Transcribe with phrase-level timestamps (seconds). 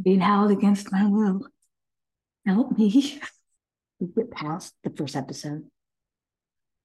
[0.00, 1.46] being held against my will.
[2.46, 3.20] Help me.
[4.00, 5.66] We get past the first episode.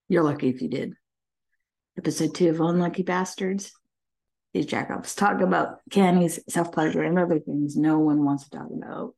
[0.08, 0.94] You're lucky if you did.
[1.98, 3.72] Episode two of Unlucky Bastards.
[4.54, 8.70] These jackoffs talk about Kenny's self pleasure and other things no one wants to talk
[8.72, 9.16] about.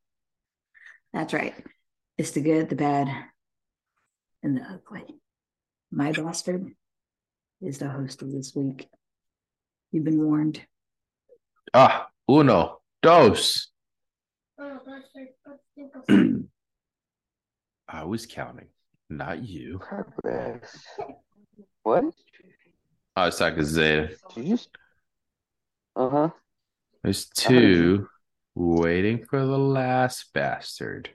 [1.14, 1.54] That's right.
[2.18, 3.10] It's the good, the bad,
[4.42, 5.06] and the ugly.
[5.92, 6.72] My bastard
[7.62, 8.88] is the host of this week.
[9.92, 10.62] You've been warned.
[11.74, 13.71] Ah, uno, dos.
[17.88, 18.68] I was counting,
[19.10, 19.82] not you.
[21.84, 22.04] What?
[23.16, 24.16] I was talking to Zeta.
[24.34, 24.58] Did you?
[25.96, 26.30] Uh huh.
[27.04, 28.08] There's two
[28.56, 31.10] waiting for the last bastard.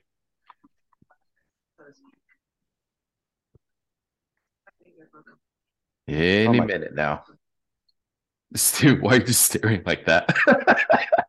[6.08, 7.24] Any Oh minute now.
[8.78, 10.36] Dude, why are you staring like that?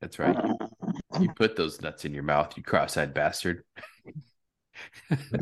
[0.00, 0.36] That's right.
[1.20, 3.64] You put those nuts in your mouth, you cross-eyed bastard.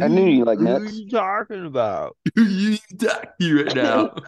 [0.01, 0.85] I knew you like nuts.
[0.85, 2.17] What are you talking about?
[2.37, 2.79] you
[3.39, 4.15] you right now.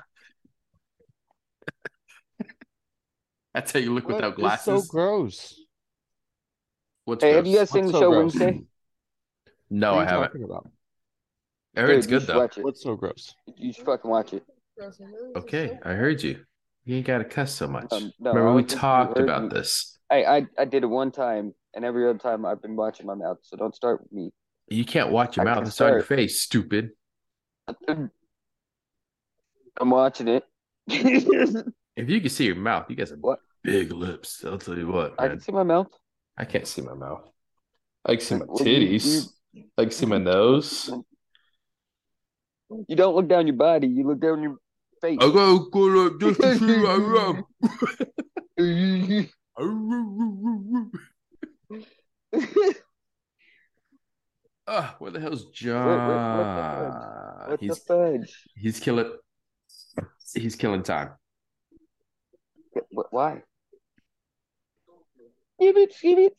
[3.55, 4.17] That's how you look What?
[4.17, 4.65] without It's glasses.
[4.65, 5.61] so gross.
[7.05, 7.59] What's Hey, have you gross?
[7.59, 8.35] guys seen the What's so show gross?
[8.35, 8.61] Wednesday?
[9.71, 10.27] No, What I are you haven't.
[10.27, 10.71] talking about?
[11.77, 12.39] I heard it's Dude, good should though.
[12.39, 12.65] Watch it.
[12.65, 13.35] What's so gross?
[13.57, 14.45] You should fucking watch it.
[15.37, 16.45] Okay, I heard you.
[16.85, 17.93] You ain't gotta cuss so much.
[17.93, 19.99] Um, no, Remember we talked about this.
[20.11, 23.15] I, I I did it one time, and every other time I've been watching my
[23.15, 23.39] mouth.
[23.43, 24.31] So don't start with me.
[24.69, 25.67] You can't watch your I mouth.
[25.67, 26.91] It's on your face, stupid.
[27.89, 28.11] I'm
[29.91, 30.45] watching it.
[31.97, 33.41] If you can see your mouth, you guys have What?
[33.63, 34.45] big lips.
[34.45, 35.31] I'll tell you what, I man.
[35.33, 35.89] can see my mouth.
[36.37, 37.29] I can't see my mouth.
[38.07, 39.29] I can see my titties.
[39.77, 40.91] I can see my nose.
[42.89, 43.89] You don't look down your body.
[43.89, 44.57] You look down your
[45.01, 45.19] face.
[45.21, 47.45] I go go up just to see my mouth.
[54.67, 56.99] Ah, where the hell's what John?
[57.47, 58.45] what the He's fudge?
[58.55, 59.13] he's killing.
[60.35, 61.11] He's killing time.
[63.11, 63.43] Why?
[65.59, 66.35] Give it, give it.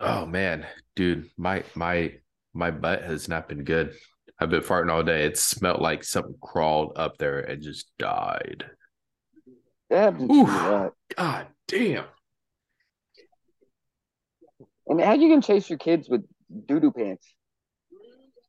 [0.00, 2.14] Oh man, dude, my my
[2.54, 3.94] my butt has not been good.
[4.38, 5.24] I've been farting all day.
[5.24, 8.64] It smelled like something crawled up there and just died.
[9.88, 10.92] That happens to me Oof.
[11.16, 12.04] God damn.
[14.86, 16.24] And how you gonna chase your kids with
[16.66, 17.26] doo doo pants?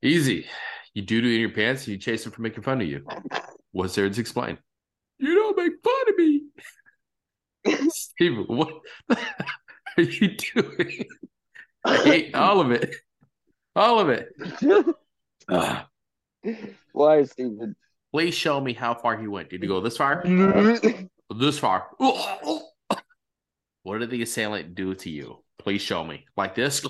[0.02, 0.46] Easy.
[0.94, 3.06] You do do in your pants, you chase them for making fun of you.
[3.72, 4.58] What's there to explain?
[5.20, 7.90] You don't make fun of me.
[7.90, 8.70] Steven, what
[9.10, 11.06] are you doing?
[11.84, 12.94] I hate all of it.
[13.76, 14.30] All of it.
[15.50, 15.86] Ugh.
[16.94, 17.76] Why, Steven?
[18.12, 19.50] Please show me how far he went.
[19.50, 20.24] Did he go this far?
[21.36, 21.90] This far.
[23.84, 25.44] What did the assailant do to you?
[25.60, 26.26] Please show me.
[26.38, 26.86] Like this?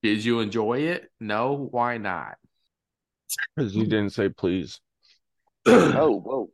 [0.00, 1.10] Did you enjoy it?
[1.18, 1.68] No.
[1.72, 2.36] Why not?
[3.56, 4.80] Because you didn't say please.
[5.66, 6.50] oh, whoa.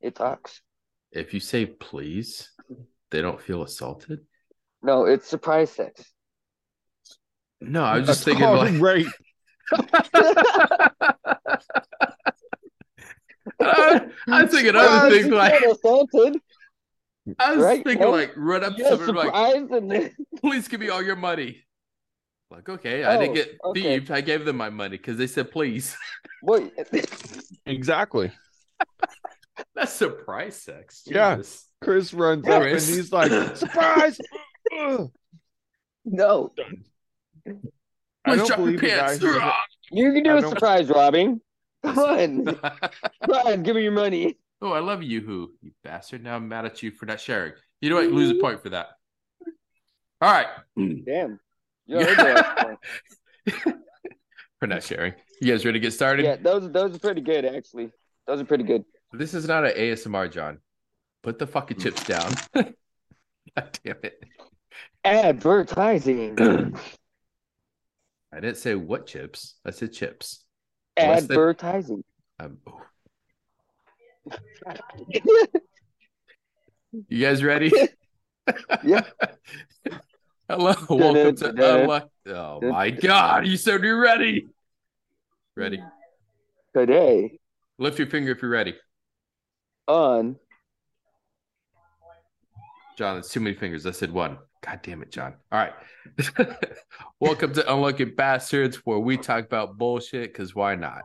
[0.00, 0.60] It talks.
[1.12, 2.50] If you say please,
[3.10, 4.20] they don't feel assaulted.
[4.82, 6.02] No, it's surprise sex.
[7.60, 9.08] No, I was just That's thinking like rape.
[13.60, 14.00] I,
[14.30, 16.40] I was thinking other things like assaulted.
[17.38, 18.12] I was Right, thinking yeah.
[18.12, 21.64] like run up to Yeah, someone like and then please give me all your money.
[22.50, 23.80] Like okay, I didn't Oh, get okay.
[23.82, 24.10] thieved.
[24.10, 25.96] I gave them my money because they said please.
[26.40, 26.72] what?
[27.66, 28.32] Exactly.
[29.74, 31.02] That's surprise sex.
[31.06, 31.42] Yeah.
[31.82, 34.18] Chris runs up and he's like, surprise!
[36.04, 36.52] No,
[37.46, 39.22] I Please don't drop your believe the guy pants.
[39.22, 39.40] who-
[39.92, 41.40] you can do I a don't- surprise robbing.
[41.84, 42.44] Come on,
[43.24, 44.36] come on, give me your money.
[44.60, 46.24] oh, I love you, who you bastard.
[46.24, 47.52] Now I'm mad at you for not sharing.
[47.80, 48.06] You know what?
[48.10, 48.88] Lose a point for that.
[50.20, 50.46] All right,
[50.76, 51.38] Damn.
[51.86, 53.82] You already lost one.
[54.58, 55.12] for not sharing.
[55.40, 56.24] You guys ready to get started?
[56.24, 57.90] Yeah, those those are pretty good actually.
[58.26, 58.84] Those are pretty good.
[59.12, 60.58] This is not an ASMR, John.
[61.22, 62.32] Put the fucking chips down.
[62.54, 64.24] God damn it.
[65.04, 66.36] Advertising.
[68.36, 69.54] I didn't say what chips.
[69.64, 70.44] I said chips.
[70.98, 72.04] Advertising.
[72.38, 72.82] Um, oh.
[77.08, 77.72] You guys ready?
[78.84, 79.00] Yeah.
[80.48, 82.08] Hello, welcome to Unlock.
[82.28, 84.46] Oh my God, you said you're ready.
[85.56, 85.82] Ready?
[86.72, 87.40] Today
[87.78, 88.76] Lift your finger if you're ready.
[89.88, 90.36] on
[92.96, 93.84] John, it's too many fingers.
[93.84, 94.38] I said one.
[94.66, 95.34] God damn it, John.
[95.52, 95.72] All right.
[97.20, 101.02] welcome to Unlucky Bastards, where we talk about bullshit because why not?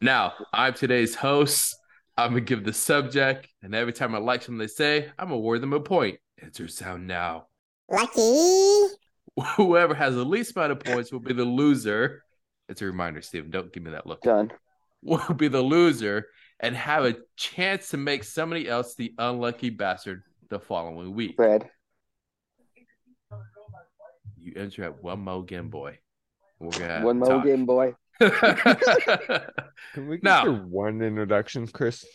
[0.00, 1.76] Now, I'm today's host.
[2.16, 5.36] I'm gonna give the subject, and every time I like something they say, I'm gonna
[5.36, 6.18] award them a point.
[6.42, 7.46] Answer sound now.
[7.88, 8.86] Lucky.
[9.56, 12.24] Whoever has the least amount of points will be the loser.
[12.68, 13.52] It's a reminder, Steven.
[13.52, 14.22] Don't give me that look.
[14.22, 14.50] Done.
[15.00, 16.26] Will be the loser
[16.58, 21.36] and have a chance to make somebody else the unlucky bastard the following week.
[21.36, 21.70] Brad.
[24.46, 25.98] You enter at one mo Game Boy.
[26.60, 27.44] We're gonna One more talk.
[27.44, 27.96] game, boy.
[28.20, 32.06] Can we get Now- your one introduction, Chris?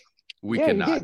[0.41, 1.01] we Yeah, cannot.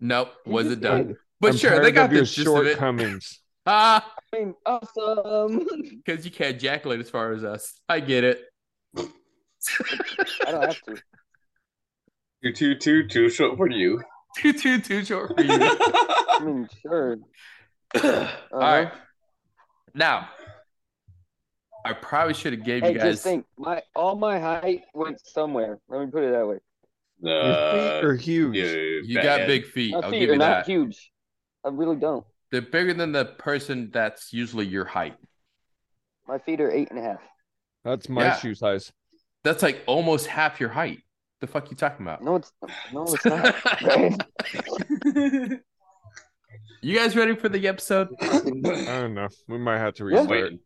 [0.00, 1.06] Nope, You wasn't just done.
[1.06, 1.16] did.
[1.40, 2.70] But I'm sure, they got of the your gist of it.
[2.70, 3.40] shortcomings.
[3.64, 5.66] Ah, I'm awesome.
[6.04, 7.80] because you can't ejaculate as far as us.
[7.88, 8.42] I get it.
[8.96, 10.96] I don't have to.
[12.40, 14.02] You're too too too short for you.
[14.36, 15.58] too too too short for you.
[15.60, 17.18] I mean, sure.
[18.02, 18.92] All right.
[19.94, 20.28] Now,
[21.86, 23.12] I probably should have gave Hey, you guys.
[23.14, 25.78] just think, my all my height went somewhere.
[25.88, 26.58] Let me put it that way.
[27.20, 28.56] Your Uh, feet are huge.
[28.56, 29.92] you you got big feet.
[29.92, 30.66] My I'll feet give are you not that.
[30.66, 31.12] huge.
[31.64, 32.26] I really don't.
[32.50, 35.16] They're bigger than the person that's usually your height.
[36.26, 37.20] My feet are eight and a half.
[37.84, 38.36] That's my Yeah.
[38.36, 38.92] shoe size.
[39.44, 40.98] That's like almost half your height.
[41.40, 42.22] The fuck you talking about?
[42.22, 42.52] No, it's
[42.92, 43.54] no, it's not.
[43.82, 44.26] Brad.
[46.82, 48.08] You guys ready for the episode?
[48.20, 49.28] I don't know.
[49.48, 50.20] We might have to Yeah.
[50.20, 50.30] restart.
[50.52, 50.60] Wait,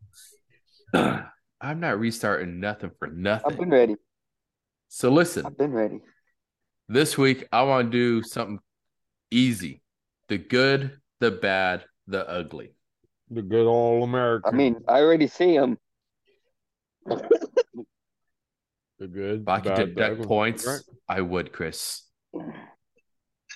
[1.61, 3.53] I'm not restarting nothing for nothing.
[3.53, 3.97] I've been ready.
[4.89, 6.01] So listen, I've been ready.
[6.89, 8.59] this week I want to do something
[9.31, 9.83] easy.
[10.29, 12.73] The good, the bad, the ugly.
[13.31, 14.53] The good all American.
[14.53, 15.79] I mean, I already see him.
[17.07, 17.87] the
[19.07, 19.43] good.
[19.43, 20.27] If I could bad, deduct bad.
[20.27, 20.81] points, Right.
[21.09, 22.03] I would, Chris.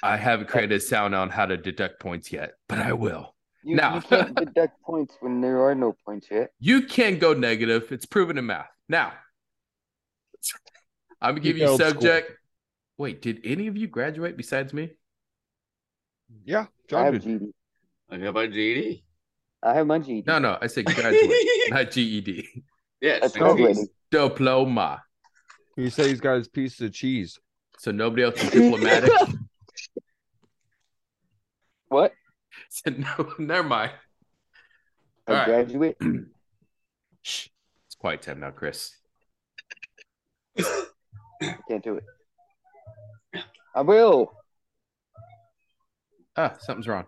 [0.03, 3.34] I haven't created a sound on how to deduct points yet, but I will.
[3.65, 3.95] You, Now.
[3.97, 6.51] you can't deduct points when there are no points yet.
[6.61, 7.91] You can go negative.
[7.91, 8.69] It's proven in math.
[8.89, 9.13] Now,
[11.21, 11.93] I'm gonna give He you failed school.
[11.93, 12.33] subject.
[12.99, 14.91] Wait, did any of you graduate besides me?
[16.45, 17.23] Yeah, I have did.
[17.23, 17.53] GED.
[18.11, 19.05] I got my GED.
[19.63, 20.25] I have my GED.
[20.27, 21.31] No, no, I said graduate,
[21.71, 22.47] not GED.
[23.01, 23.87] Yes, That's.
[24.11, 25.03] Diploma.
[25.77, 27.39] He said he's got his piece of cheese.
[27.79, 29.11] So nobody else is diplomatic.
[31.89, 32.13] What?
[32.75, 33.93] So no, never mind.
[35.29, 35.47] I All right.
[35.47, 35.97] graduate.
[37.23, 37.49] Shh.
[37.87, 38.97] It's quiet time now, Chris.
[40.59, 40.65] I
[41.69, 42.05] can't do it.
[43.77, 44.33] I will.
[46.37, 47.05] Ah, something's wrong.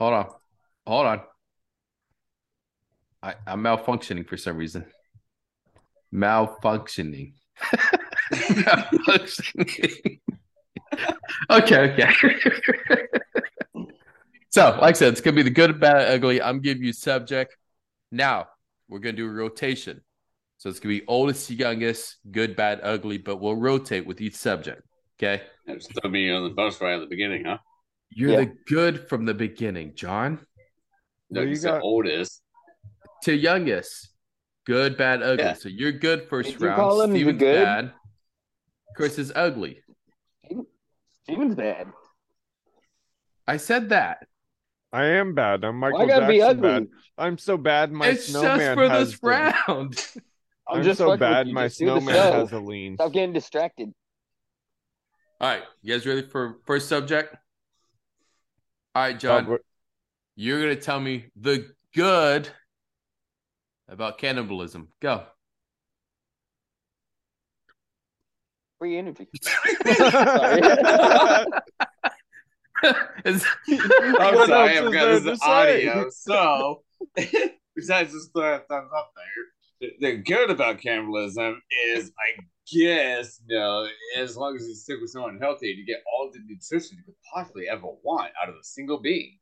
[0.00, 0.26] Hold on.
[0.86, 1.20] Hold on.
[3.22, 4.86] I, I'm malfunctioning for some reason.
[6.12, 7.34] Malfunctioning.
[8.32, 10.20] malfunctioning.
[11.50, 13.20] okay, okay.
[14.56, 16.40] So, like I said, it's gonna be the good, bad, ugly.
[16.40, 17.56] I'm giving you subject.
[18.10, 18.46] Now
[18.88, 20.00] we're gonna do a rotation.
[20.56, 24.34] So it's gonna be oldest to youngest, good, bad, ugly, but we'll rotate with each
[24.34, 24.80] subject.
[25.18, 25.42] Okay.
[25.68, 27.58] Just throw me on the bus right at the beginning, huh?
[28.10, 28.36] You're Yeah.
[28.44, 30.38] the good from the beginning, John.
[31.28, 32.42] No, Well, you you said got- oldest.
[33.24, 34.08] To youngest,
[34.64, 35.44] good, bad, ugly.
[35.44, 35.52] Yeah.
[35.54, 36.76] So you're good first Did you round.
[36.80, 37.64] call him the Steven's good?
[37.64, 37.92] bad.
[38.94, 39.82] Chris is ugly.
[41.24, 41.88] Steven's bad.
[43.46, 44.26] I said that.
[44.92, 45.64] I am bad.
[45.64, 46.80] I'm Michael Why I gotta be Jackson ugly?
[46.80, 46.88] bad.
[47.18, 47.92] I'm so bad.
[47.92, 49.68] My it's snowman just for has this the- round.
[50.68, 51.46] I'm, I'm, just so bad.
[51.48, 52.32] My Just snowman show.
[52.32, 52.96] has a lean.
[52.96, 53.92] Stop getting distracted.
[55.40, 57.36] All right, you guys ready for first subject?
[58.94, 59.60] All right, John, what-
[60.34, 62.48] you're gonna tell me the good
[63.88, 64.88] about cannibalism.
[65.00, 65.24] Go.
[68.78, 69.28] Free energy.
[73.24, 76.10] It's- I'm What sorry, I've is got there this audio.
[76.10, 76.82] So,
[77.74, 82.40] besides just throwing thumbs up there, the, the good about cannibalism is, I
[82.72, 86.38] guess, you know, as long as you stick with someone healthy, you get all the
[86.46, 89.38] nutrition you could possibly ever want out of a single being.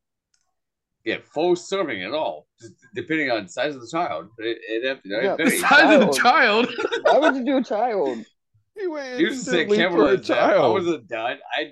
[1.05, 4.27] Get full serving at all, just depending on the size of the child.
[4.39, 5.35] It, it, it, Yeah.
[5.35, 5.61] the varies.
[5.61, 6.67] size of the child.
[7.03, 8.17] Why would you do a child?
[8.75, 10.37] He You just said instantly for a cannibalism.
[10.37, 11.37] I wasn't done.
[11.57, 11.71] I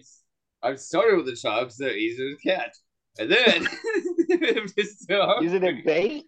[0.63, 2.71] I started with the child because they're easier to catch,
[3.19, 3.67] and then
[4.29, 6.25] if it's still hungry- Use it as bait?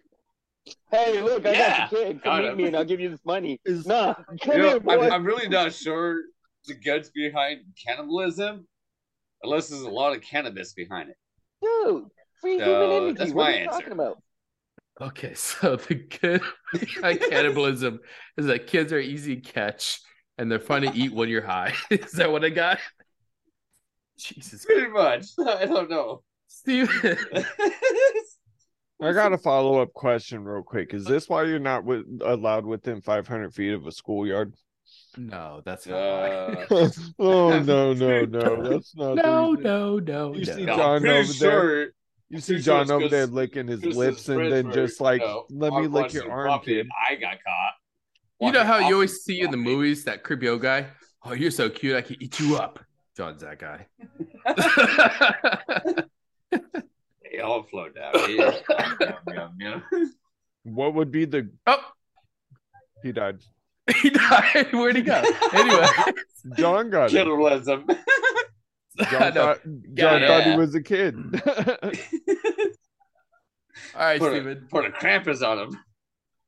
[0.90, 1.78] Hey, look, I Yeah.
[1.78, 2.22] got the kid.
[2.22, 2.56] Come Got meet him.
[2.58, 3.60] me and I'll give you this money.
[3.64, 4.92] Is- Nah, come You know, here, boy.
[5.06, 6.20] I'm, I'm really not sure
[6.66, 8.66] the guts behind cannibalism,
[9.42, 11.16] unless there's a lot of cannabis behind it.
[11.62, 12.04] Dude,
[12.40, 13.18] free So, human energy.
[13.18, 13.70] that's what my are you answer.
[13.78, 14.22] talking about?
[15.00, 18.00] Okay, so the good behind cannibalism
[18.36, 20.00] is that kids are easy to catch
[20.38, 21.72] and they're fun to eat when you're high.
[21.90, 22.78] Is that what I got?
[24.18, 25.26] Jesus, Pretty much.
[25.46, 26.22] I don't know.
[26.48, 27.16] Steven.
[29.02, 30.94] I got a follow up question real quick.
[30.94, 34.54] Is this why you're not with, allowed within 500 feet of a schoolyard?
[35.18, 36.66] No, that's not why.
[36.70, 38.62] Uh, oh no, no, no.
[38.70, 39.16] That's not.
[39.16, 40.52] no, no, no, You no.
[40.52, 41.92] see John I'm pretty over there.
[42.28, 45.20] You see John it's over 'cause- there licking his lips is and then just like,
[45.20, 46.88] you know, let me lick your arm, kid.
[47.08, 47.74] I got caught.
[48.40, 50.86] You know how you always see in the movies that creepy old guy?
[51.24, 52.78] Oh, you're so cute, I can eat you up.
[53.16, 53.86] John's that guy.
[57.32, 58.12] They all float down.
[58.30, 58.56] Yeah.
[58.70, 59.14] Yum, yum,
[59.60, 60.12] yum, yum.
[60.62, 61.50] What would be the?
[61.66, 61.90] oh,
[63.02, 63.40] He died.
[64.00, 64.68] he died.
[64.72, 65.22] Where'd he go?
[65.52, 65.86] Anyway,
[66.56, 67.16] John got it.
[67.16, 67.84] Cannibalism.
[69.10, 69.60] John thought,
[69.92, 70.26] John Yeah.
[70.28, 71.14] thought he was a kid.
[73.94, 75.78] All right, put, a, put a Krampus on him.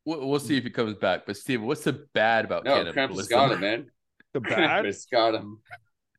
[0.07, 1.27] We'll, we'll see if he comes back.
[1.27, 3.27] But Steven, what's the bad about No, cannibalism?
[3.27, 3.91] Krampus got him, man.
[4.33, 4.85] the bad?
[4.87, 5.61] Krampus got him.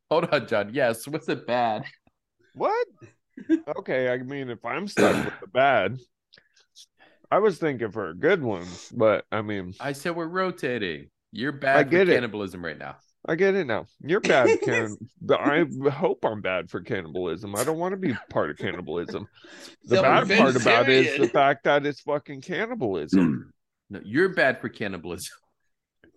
[0.09, 0.71] Hold on, John.
[0.73, 1.85] Yes, what's it bad?
[2.55, 2.87] What?
[3.77, 5.97] Okay, I mean, if I'm stuck with the bad,
[7.31, 11.07] I was thinking for a good one, but I mean, I said we're rotating.
[11.31, 12.15] You're bad I for get it.
[12.15, 12.97] cannibalism right now.
[13.25, 13.85] I get it now.
[14.01, 14.97] You're bad, can
[15.31, 17.55] I hope I'm bad for cannibalism.
[17.55, 19.25] I don't want to be part of cannibalism.
[19.85, 23.53] The So bad part about it is the fact that it's fucking cannibalism.
[23.91, 25.35] No, you're bad for cannibalism.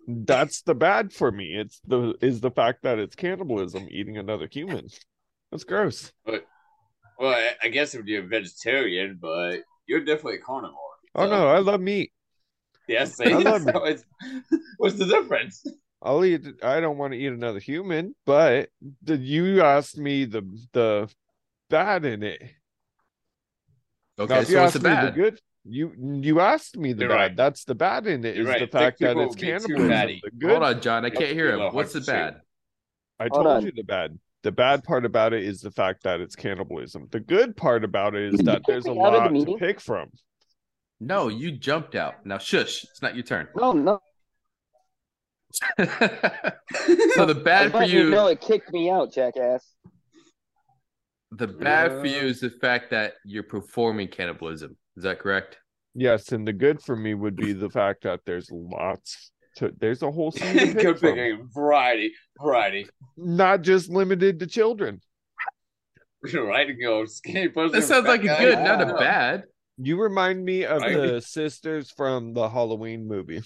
[0.07, 1.55] That's the bad for me.
[1.55, 4.87] It's the is the fact that it's cannibalism, eating another human.
[5.51, 6.11] That's gross.
[6.25, 6.41] Well,
[7.33, 10.79] I, I guess if you're a vegetarian, but you're definitely a carnivore.
[11.15, 12.11] Oh no, I love meat.
[12.87, 14.03] Yes, I love so it's,
[14.77, 15.63] what's the difference?
[16.01, 16.45] I'll eat.
[16.61, 18.69] I don't want to eat another human, but
[19.03, 20.41] the, you asked me the
[20.73, 21.09] the
[21.69, 22.41] bad in it.
[24.19, 25.15] Okay, Now, you so what's asked the me bad?
[25.15, 27.15] good, you you asked me the You're bad.
[27.15, 27.35] right.
[27.35, 28.35] That's the bad in it.
[28.35, 28.59] You're Is right.
[28.59, 30.19] the fact that it's would be too cannibalism.
[30.37, 31.05] good, Hold on, John.
[31.05, 31.73] I can't be hear a him.
[31.73, 32.11] What's the hard to chew.
[32.11, 32.41] bad?
[33.19, 33.65] I Hold told on.
[33.65, 34.19] you the bad.
[34.43, 37.07] The bad part about it is the fact that it's cannibalism.
[37.11, 40.09] The good part about it is that there's a me the lot to pick from.
[40.99, 42.25] No, you jumped out.
[42.25, 42.83] Now shush.
[42.83, 43.47] It's not your turn.
[43.55, 43.99] No, no.
[45.77, 49.63] so the bad for Let you you, know it kicked me out, jackass.
[51.31, 54.75] the bad for you is the fact that you're performing cannibalism.
[54.97, 55.57] Is that correct?
[55.95, 59.71] Yes, and the good for me would be the fact that there's lots to.
[59.79, 61.49] There's a whole scene to pick Good from.
[61.53, 62.13] Variety.
[62.41, 62.87] Variety.
[63.17, 65.01] Not just limited to children.
[66.33, 66.67] right?
[66.67, 67.79] You go skinny person.
[67.79, 69.43] That sounds like a good, not a bad.
[69.77, 70.95] You remind me of Right.
[70.95, 73.41] the sisters from the Halloween movie.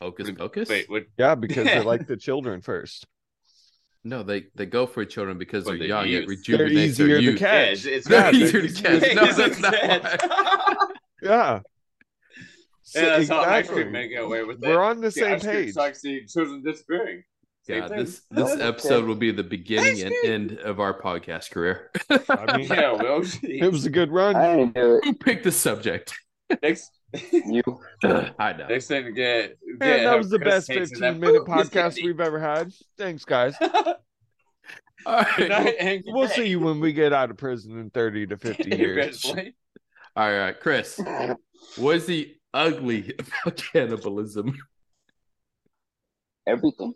[0.00, 0.68] Hocus pocus.
[0.68, 1.04] Wait, what?
[1.18, 3.06] Yeah, because they're like the children first.
[4.06, 6.08] No, they they go for children because But they're they're young.
[6.08, 7.50] It rejuvenates They're easier their to catch.
[7.56, 9.14] Yeah, it's, it's They're gotta be- easier to catch.
[9.16, 10.86] No, that's not why.
[11.22, 11.60] Yeah.
[12.82, 13.82] So- Yeah, that's how ice exactly.
[13.90, 14.68] cream away with it.
[14.68, 15.74] We're on the See, same ice cream page.
[15.74, 17.24] sucks, see children disappearing.
[17.66, 17.98] Same Yeah, thing.
[17.98, 21.90] this this episode will be the beginning and end of our podcast career.
[22.08, 24.36] I mean, Yeah, well, it was a good run.
[24.36, 25.04] I didn't do it.
[25.04, 26.14] Who picked the subject?
[26.62, 26.92] next,
[27.32, 27.62] You.
[28.38, 28.66] I know.
[28.68, 29.56] next thing to get.
[29.64, 32.72] Man, that was the best 15 minute podcast we've ever had.
[32.98, 33.54] Thanks, guys.
[33.62, 34.00] All right.
[35.06, 38.36] All Good and We'll see you when we get out of prison in 30 to
[38.38, 39.24] 50 years.
[40.16, 40.98] All right, Chris.
[41.76, 44.56] What is the ugly about cannibalism?
[46.46, 46.94] Everything.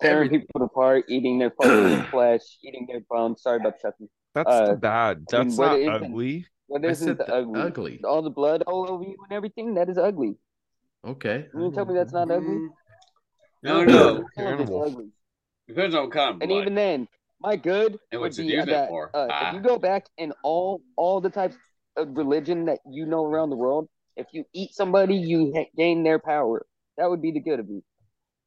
[0.00, 0.40] Tearing Everything.
[0.46, 3.42] people apart, eating their fucking flesh, eating their bones.
[3.42, 4.08] Sorry about Chucky.
[4.34, 5.24] That's Uh, the bad.
[5.32, 5.90] I mean, That's what not is it?
[5.90, 6.46] ugly.
[6.68, 7.60] What I isn't the the ugly?
[7.60, 8.00] ugly.
[8.04, 9.74] All the blood all over you and everything.
[9.74, 10.36] That is ugly.
[11.04, 11.46] Okay.
[11.52, 12.56] You mean tell me that's not ugly?
[12.56, 12.68] Mm,
[13.62, 14.16] No, no.
[14.36, 15.08] All it's ugly.
[15.66, 16.60] Depends on what kind of And blood.
[16.62, 17.08] even then,
[17.40, 19.10] my good And would what you be use it that for.
[19.14, 19.48] uh, Ah.
[19.48, 21.56] if you go back in all all the types
[21.96, 26.02] of religion that you know around the world, if you eat somebody, you ha- gain
[26.02, 26.66] their power.
[26.96, 27.82] That would be the good of you.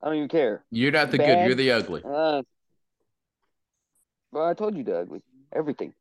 [0.01, 0.65] I don't even care.
[0.71, 1.45] You're not the good.
[1.45, 2.01] You're the ugly.
[2.03, 2.41] Uh,
[4.31, 5.21] well, I told you the ugly.
[5.53, 5.93] Everything.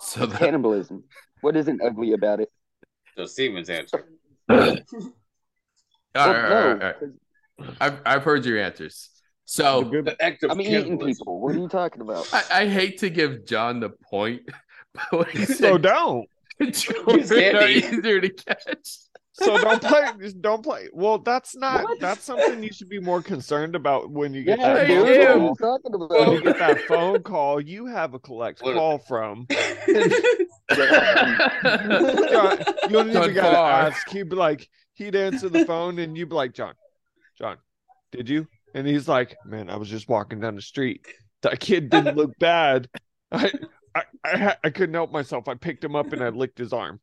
[0.00, 1.04] So that, Cannibalism.
[1.40, 2.50] What isn't ugly about it?
[3.16, 4.06] So Steven's answer.
[4.48, 4.82] all Well, right,
[6.14, 6.96] all right, all right, all right.
[7.00, 9.10] 'cause I've I've heard your answers.
[9.44, 11.40] So good- The act of I'm eating people.
[11.40, 12.28] What are you talking about?
[12.32, 14.42] I, I hate to give John the point,
[14.94, 16.28] but when he so said don't.
[16.72, 18.98] children can't are easier to catch.
[19.42, 20.04] So don't play.
[20.20, 20.88] Just don't play.
[20.92, 21.84] Well, that's not.
[21.84, 22.00] What?
[22.00, 25.00] That's something you should be more concerned about when you get Yeah, that I phone
[25.00, 25.42] What are am.
[25.42, 25.78] you call.
[25.78, 26.32] talking When about?
[26.32, 29.46] you get that phone call, you have a collect What- call from.
[30.70, 31.38] John,
[32.30, 34.08] John, you don't even gotta ask.
[34.10, 36.74] He'd be like, he'd answer the phone, and you'd be like, John,
[37.38, 37.56] John,
[38.12, 38.46] did you?
[38.74, 41.04] And he's like, Man, I was just walking down the street.
[41.42, 42.88] That kid didn't look bad.
[43.32, 43.50] I,
[43.94, 45.48] I, I, I couldn't help myself.
[45.48, 47.00] I picked him up and I licked his arm.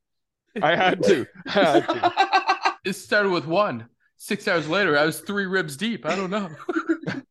[0.62, 1.26] I had to.
[1.48, 2.14] I had to.
[2.88, 3.88] it started with one.
[4.18, 6.06] Six hours later, I was three ribs deep.
[6.06, 6.50] I don't know.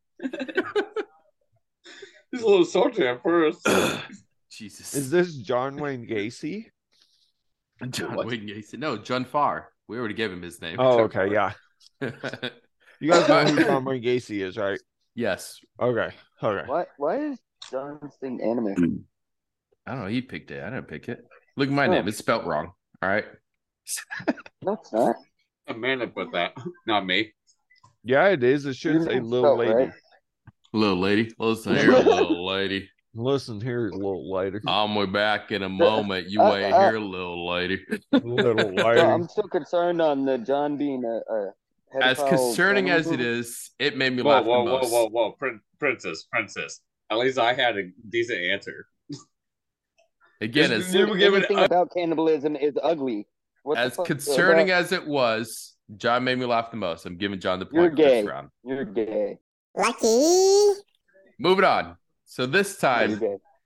[2.33, 3.67] He's a little salty at first.
[4.51, 4.95] Jesus.
[4.95, 6.67] Is this John Wayne Gacy?
[7.91, 8.27] John What?
[8.27, 8.79] Wayne Gacy?
[8.79, 9.71] No, John Farr.
[9.89, 10.77] We already gave him his name.
[10.79, 11.53] Oh, okay, yeah.
[12.99, 14.81] You guys know who John Wayne Gacy is, right?
[15.15, 15.61] Yes.
[15.79, 16.15] Okay.
[16.43, 16.67] Okay.
[16.67, 16.87] Why?
[16.97, 17.39] Why is
[17.71, 19.05] John's thing anime?
[19.87, 20.07] I don't know.
[20.07, 20.65] He picked it.
[20.65, 21.23] I didn't pick it.
[21.59, 21.91] Look at my Oh.
[21.91, 22.09] name.
[22.09, 22.73] It's spelt wrong.
[23.03, 23.27] All right.
[24.63, 24.91] No, it's
[25.67, 25.77] not.
[25.77, 26.55] Amanda put that,
[26.87, 27.33] not me.
[28.05, 28.67] Yeah, it is.
[28.67, 29.73] It should Your say little spelled lady.
[29.75, 29.93] right.
[30.73, 31.33] Little lady.
[31.39, 32.89] Listen here, little lady.
[33.15, 34.59] Listen here, little lady.
[34.67, 36.29] I'm be back in a moment.
[36.29, 36.91] You Uh, wait uh.
[36.91, 37.85] here, little lady.
[38.13, 39.01] little No, lady.
[39.01, 41.51] I'm still concerned on the John being a, a
[42.03, 44.93] As concerning as it is, it made me Whoa, laugh whoa, the whoa, most.
[44.93, 46.81] whoa, whoa, Prin- princess, princess.
[47.11, 48.87] At least I had a decent answer.
[50.43, 53.27] Again, Just as, You were giving Anything it- about cannibalism is ugly.
[53.67, 57.05] What as fuck concerning as it was, John made me laugh the most.
[57.05, 58.51] I'm giving John the You're point this round.
[58.63, 59.39] you're gay.
[59.77, 60.81] Lucky.
[61.41, 61.97] Moving on.
[62.27, 63.21] So this time.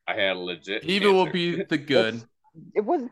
[0.09, 0.85] I had a legit.
[0.85, 2.23] Steven will be the good,
[2.75, 3.03] It was.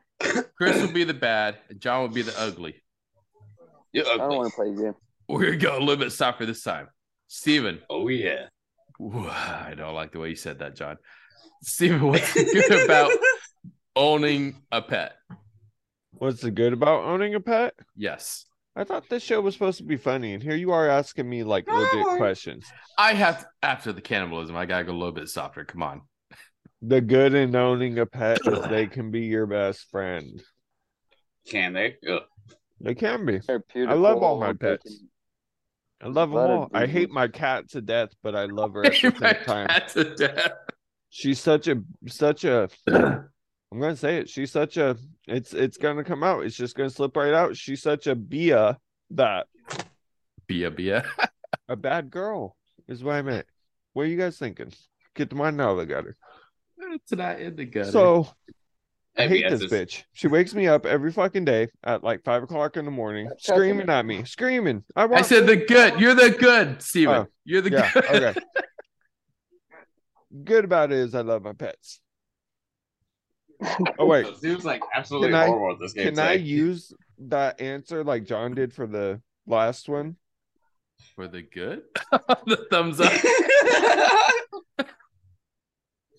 [0.57, 2.75] Chris will be the bad, and John will be the ugly.
[3.93, 4.95] You're I don't want to play a game.
[5.29, 6.89] We're gonna go a little bit softer this time.
[7.27, 7.81] Steven.
[7.91, 8.47] Oh yeah.
[8.99, 10.97] Ooh, I don't like the way you said that, John.
[11.63, 13.13] Steven, what's good about
[13.95, 15.13] owning a pet?
[16.19, 17.75] What's the good about owning a pet?
[17.97, 18.45] Yes.
[18.75, 21.43] I thought this show was supposed to be funny, and here you are asking me
[21.43, 22.65] like legit questions.
[22.97, 25.65] I have after the cannibalism, I gotta go a little bit softer.
[25.65, 26.03] Come on.
[26.83, 30.41] The good in owning a pet is they can be your best friend.
[31.49, 31.97] Can they?
[32.09, 32.23] Ugh.
[32.81, 33.41] They can be.
[33.49, 34.85] I love all my pets.
[34.85, 35.09] can-
[36.01, 36.71] I love them all.
[36.73, 39.67] I hate my cat to death, but I love her at the My same time.
[39.67, 40.53] cat to death.
[41.11, 42.69] She's such a such a
[43.73, 44.29] I'm gonna say it.
[44.29, 44.97] She's such a
[45.27, 46.45] it's it's gonna come out.
[46.45, 47.57] It's just gonna slip right out.
[47.57, 48.79] She's such a bia
[49.11, 49.47] that
[50.47, 51.05] Bia Bia.
[51.69, 52.57] a bad girl
[52.87, 53.47] is what I meant.
[53.93, 54.73] What are you guys thinking?
[55.15, 56.17] Get the mind out of the gutter.
[56.79, 57.91] It's not in the gutter.
[57.91, 58.29] So
[59.19, 60.05] I hate this just- bitch.
[60.15, 63.45] She wakes me up every fucking day at like five o'clock in the morning, That's-
[63.47, 64.85] screaming at me, screaming.
[64.97, 66.01] I I said the good.
[66.01, 67.15] You're the good, Steven.
[67.15, 68.05] Oh, You're the yeah, good.
[68.07, 68.41] okay.
[70.45, 72.01] Good about it is I love my pets.
[73.99, 76.15] Oh wait, So Steven's like absolutely Can I- horrible at this game.
[76.15, 80.17] can I use that answer like John did for the last one?
[81.15, 81.83] For the good?
[82.47, 83.13] the thumbs up.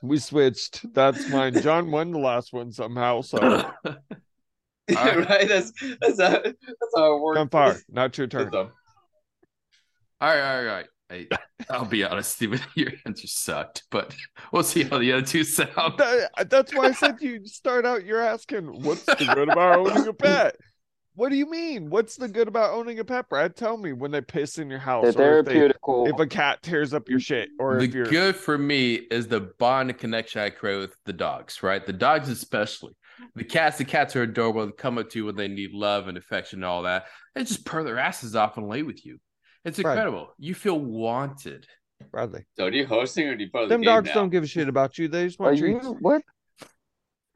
[0.01, 0.93] We switched.
[0.93, 1.53] That's mine.
[1.61, 3.73] John won the last one somehow, so right?
[4.89, 7.39] That's that's how that's how it works.
[7.39, 7.75] I'm far.
[7.89, 8.49] Not your turn.
[8.49, 8.71] Dumb.
[10.21, 10.85] All right, all right, all right.
[11.09, 11.27] Hey,
[11.69, 14.15] I'll be honest, Steven, your answer sucked, but
[14.51, 15.97] we'll see how the other two sound.
[15.97, 18.05] That- uh, that's why I said you start out.
[18.05, 20.55] You're asking, "What's the good about owning a pet?"
[21.15, 21.89] What do you mean?
[21.89, 23.53] What's the good about owning a pet, Brad?
[23.53, 26.63] Tell me when they piss in your house, They're or if, they, if a cat
[26.63, 29.99] tears up your shit, or the if you're good for me is the bond and
[29.99, 31.85] connection I create with the dogs, right?
[31.85, 32.95] The dogs, especially.
[33.35, 34.65] The cats, the cats are adorable.
[34.67, 37.07] They come up to you when they need love and affection and all that.
[37.35, 39.19] They just purr their asses off and lay with you.
[39.69, 39.91] It's Right.
[39.93, 40.33] incredible.
[40.37, 41.65] You feel wanted.
[42.11, 42.45] Bradley.
[42.57, 44.97] So are you hosting or do you put Them dogs don't give a shit about
[44.97, 45.07] you.
[45.07, 45.87] They just Are want you treats.
[45.99, 46.21] what?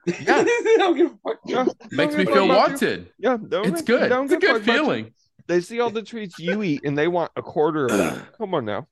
[0.06, 0.43] Yeah.
[0.78, 1.39] don't give a fuck.
[1.46, 2.88] Yeah, Makes me feel fuck about you.
[2.88, 3.12] wanted.
[3.17, 4.10] Yeah, don't It's give- good.
[4.10, 4.80] don't It's a good fuck about you.
[4.82, 5.13] feeling.
[5.48, 8.34] They see all the treats you eat, and they want a quarter of that.
[8.38, 8.88] Come on now,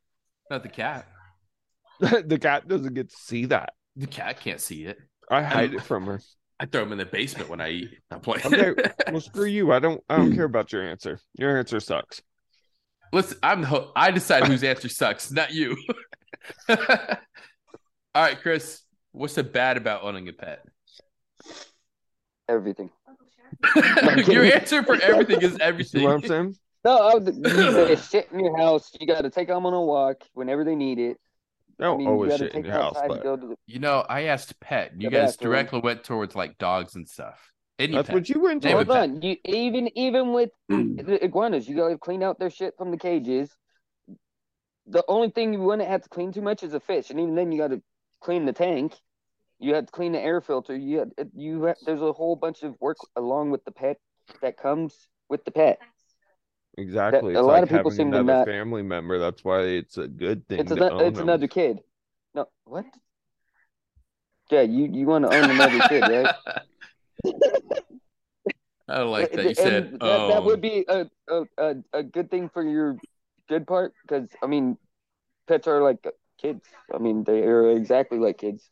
[0.49, 1.07] Not the cat.
[1.99, 3.73] the cat doesn't get to see that.
[3.95, 4.97] The cat can't see it.
[5.29, 6.19] I hide it from her.
[6.59, 7.97] I throw them in the basement when I eat.
[8.11, 8.45] I'm playing.
[8.45, 8.73] Okay,
[9.11, 9.71] well, screw you.
[9.71, 10.01] I don't.
[10.09, 11.19] I don't care about your answer.
[11.37, 12.21] Your answer sucks.
[13.13, 15.75] Listen, I'm the ho- I decide whose answer sucks, not you.
[16.69, 16.77] All
[18.15, 18.81] right, Chris.
[19.11, 20.63] What's the bad about owning a pet?
[22.47, 22.89] Everything.
[24.27, 26.01] Your answer for everything is everything.
[26.01, 26.05] You see everything.
[26.05, 26.55] what I'm saying?
[26.83, 28.91] No, you they shit in your house.
[28.99, 31.17] You got to take them on a walk whenever they need it.
[31.79, 33.55] I don't I mean, always got shit in your house, but the.
[33.67, 34.93] You know, I asked pet.
[34.97, 35.51] You guys bathroom.
[35.51, 37.51] directly went towards like dogs and stuff.
[37.81, 38.15] Any that's pet.
[38.15, 38.81] what you went Name to.
[38.81, 38.87] it.
[38.87, 42.75] Hold on, you even even with the iguanas, you got to clean out their shit
[42.77, 43.49] from the cages.
[44.87, 47.35] The only thing you wouldn't have to clean too much is a fish, and even
[47.35, 47.81] then, you got to
[48.21, 48.93] clean the tank.
[49.59, 50.75] You have to clean the air filter.
[50.75, 53.97] You had, you have, there's a whole bunch of work along with the pet
[54.41, 54.95] that comes
[55.29, 55.79] with the pet.
[56.77, 57.33] Exactly.
[57.33, 59.19] That- a lot like of people seem to another not- family member.
[59.19, 60.59] That's why it's a good thing.
[60.61, 61.79] It's to another own it's another kid.
[62.33, 62.85] No, what?
[64.49, 66.35] Yeah, you you want to own another kid, right?
[68.87, 69.45] I like that.
[69.45, 71.05] You said, that, "Oh, that would um, be a,
[71.57, 72.97] a, a, good thing for your
[73.47, 74.77] good part because I mean,
[75.47, 76.05] pets are like
[76.41, 76.65] kids.
[76.93, 78.69] I mean, they are exactly like kids.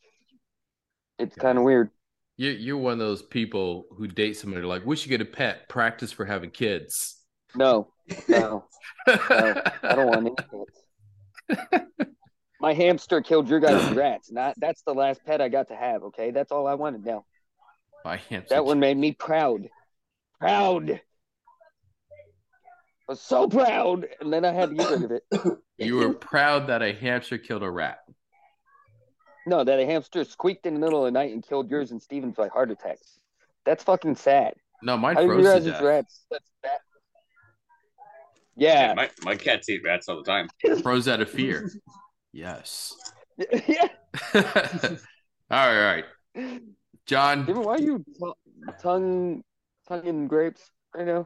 [1.18, 1.90] It's kind of weird.
[2.38, 5.70] you you're one of those people who date somebody like, we should get a pet.
[5.70, 7.18] Practice for having kids.
[7.56, 7.92] No,
[8.28, 8.66] no,
[9.08, 11.86] I don't want any pets.
[12.62, 14.32] My hamster killed your guys' rats.
[14.32, 16.04] Not that's the last pet I got to have.
[16.04, 17.26] Okay, that's all I wanted now.
[18.06, 18.56] My hamster.
[18.56, 19.70] That one made me proud.
[20.40, 20.90] Proud.
[20.92, 21.00] I
[23.08, 25.24] was so proud, and then I had to get rid of it.
[25.82, 28.00] You were proud that a hamster killed a rat.
[29.48, 32.02] No, that a hamster squeaked in the middle of the night and killed yours and
[32.02, 33.18] Steven's by heart attacks.
[33.66, 34.56] That's fucking sad.
[34.84, 35.82] No, mine How do you froze realize to death.
[35.82, 36.26] rats?
[36.30, 36.80] That's bad.
[38.58, 38.94] Yeah, Yeah.
[38.94, 40.50] my, my cats eat rats all the time.
[40.84, 41.72] Froze out of fear.
[42.34, 42.94] Yes.
[43.38, 43.88] yeah.
[44.34, 44.42] all
[45.50, 46.04] right, all
[46.36, 46.62] right.
[47.10, 48.34] John, Steven, why are you t-
[48.84, 49.42] tongue
[49.88, 51.26] tonguing grapes right now?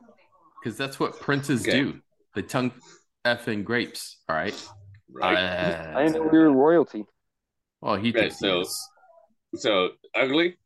[0.63, 1.71] because that's what princes Okay.
[1.81, 1.99] do.
[2.35, 2.71] They tongue
[3.25, 4.21] effing grapes.
[4.29, 4.69] All right.
[5.11, 5.35] Right.
[5.35, 7.05] Uh, I didn't know we were royalty.
[7.81, 8.89] well, he Right, thinks so- is.
[9.55, 10.57] so ugly.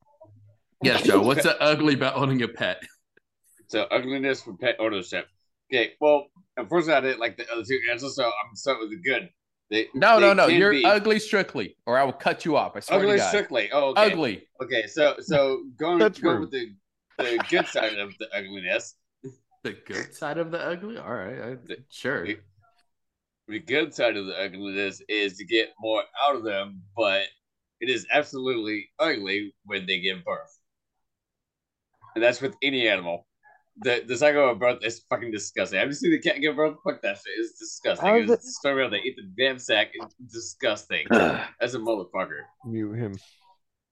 [0.83, 1.23] Yes, Joe.
[1.23, 2.83] What's so ugly about owning a pet?
[3.69, 5.25] So ugliness for pet ownership.
[5.73, 6.27] Okay, well,
[6.57, 9.29] unfortunately, I didn't like the other two answers, so I'm starting with the good.
[9.69, 10.47] They, No, they no, no.
[10.47, 12.75] can You're be ugly strictly, or I will cut you off.
[12.75, 13.23] I swear ugly to God.
[13.23, 13.69] Ugly strictly.
[13.73, 14.11] Oh, okay.
[14.11, 14.47] Ugly.
[14.63, 16.41] Okay, so so going, That's going rude.
[16.41, 16.73] with the
[17.17, 18.95] the good side of the ugliness.
[19.63, 20.97] The good side of the ugly.
[20.97, 21.57] All right.
[21.69, 22.25] I, sure.
[23.49, 27.23] The good side of the ugliness is to get more out of them, but
[27.81, 30.57] it is absolutely ugly when they give birth.
[32.15, 33.26] And that's with any animal.
[33.81, 35.79] The the cycle of birth is fucking disgusting.
[35.79, 36.77] I've you seen the cat give birth?
[36.83, 37.33] Fuck that shit.
[37.37, 38.07] It's disgusting.
[38.07, 39.91] How is It's it- story where they eat the damn sack.
[39.93, 41.05] It's disgusting.
[41.61, 42.41] As a motherfucker.
[42.65, 43.15] Mute him.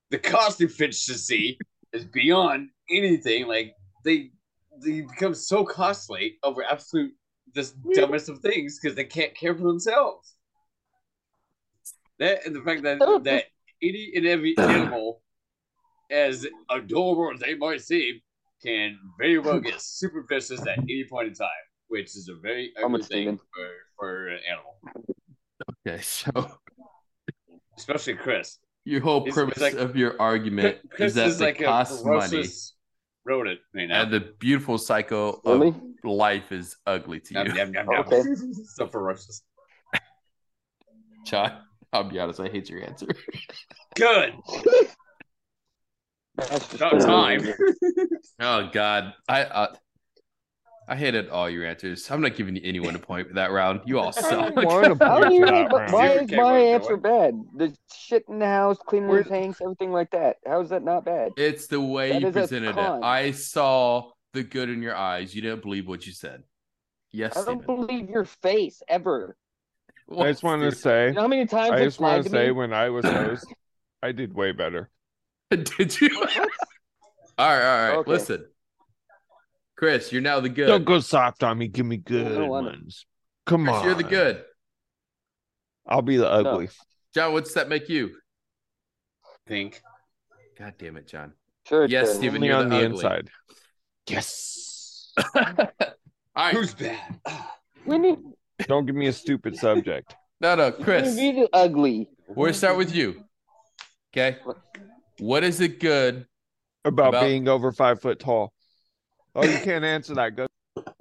[0.10, 1.58] The cost efficiency
[1.94, 3.48] is beyond anything.
[3.48, 4.32] Like they
[4.84, 7.14] they become so costly over absolute
[7.54, 10.34] the dumbest of things because they can't care for themselves.
[12.20, 13.46] That and the fact that that
[13.82, 15.22] any and every animal,
[16.10, 18.20] as adorable as they might seem,
[18.66, 21.50] can very well get super vicious at any point in time,
[21.88, 24.76] which is a very How ugly thing for, for an animal,
[25.88, 26.02] Okay.
[26.02, 26.32] So
[27.78, 28.58] especially Chris.
[28.86, 31.62] your whole It's- premise it's like- of your argument Chris is that is they like
[31.62, 32.74] a cost money, ferocious
[33.26, 34.04] rodent right now.
[34.04, 35.70] and the beautiful cycle Really?
[35.70, 37.54] of life is ugly to you.
[37.54, 38.00] yum, yum, yum.
[38.02, 38.22] Okay.
[38.76, 39.42] so ferocious.
[41.26, 41.60] John,
[41.92, 42.40] I'll be honest.
[42.40, 43.08] I hate your answer.
[43.96, 44.34] Good.
[46.38, 47.42] That's just About time.
[48.40, 49.74] Oh God, I uh,
[50.88, 52.12] I hated all your answers.
[52.12, 53.82] I'm not giving anyone a point for that round.
[53.86, 54.54] You all suck.
[54.54, 55.94] don't want a How do you for know, that but round.
[55.94, 57.34] why is my answer bad?
[57.56, 60.38] The shit in the house, cleaning Where- the tanks, everything like that.
[60.46, 61.32] How is that not bad?
[61.38, 63.04] It's the way That you is presented it.
[63.04, 65.34] I saw the good in your eyes.
[65.34, 66.44] You didn't believe what you said.
[67.12, 67.88] Yes, I don't Steven.
[67.88, 69.38] believe your face ever.
[70.12, 72.36] I just want to say, You know how many times I just want to to
[72.36, 72.52] say, me?
[72.52, 73.48] when I was host,
[74.04, 74.92] I did way better.
[75.52, 75.64] Steven?
[75.78, 76.10] Did you?
[76.22, 76.48] all right,
[77.38, 77.48] all
[77.90, 77.96] right.
[78.00, 78.12] Okay.
[78.12, 78.46] Listen,
[79.78, 80.68] Chris, you're now the good.
[80.68, 81.68] Don't go soft on me.
[81.68, 83.06] Give me good don't wanna- ones.
[83.46, 83.86] Come Chris, on.
[83.86, 84.44] you're the good.
[85.88, 86.70] I'll be the ugly.
[87.14, 88.16] John, what's that make you?
[89.48, 89.82] Think.
[90.58, 91.34] God damn it, John.
[91.68, 91.84] Sure.
[91.84, 92.18] it Yes, does.
[92.18, 92.96] Steven, Only you're on the the ugly.
[92.96, 93.30] inside.
[94.10, 95.14] Yes.
[95.36, 95.44] All
[96.36, 96.56] right.
[96.56, 96.98] Who's bad?
[97.86, 98.18] We need,
[98.68, 100.16] Don't give me a stupid subject.
[100.42, 101.16] No, no, Chris.
[101.16, 102.10] need the ugly.
[102.28, 103.24] We're gonna start with you.
[104.12, 104.38] Okay.
[105.20, 106.28] What is it good?
[106.84, 108.54] About, About- being over five foot tall.
[109.34, 110.36] Oh, you can't answer that.
[110.36, 110.48] Go.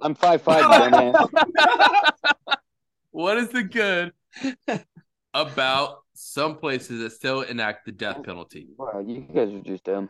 [0.01, 1.29] I'm five five, dumbass.
[3.11, 4.11] What is the good
[5.33, 8.67] about some places that still enact the death penalty?
[8.77, 10.09] Wow, you guys are just dumb.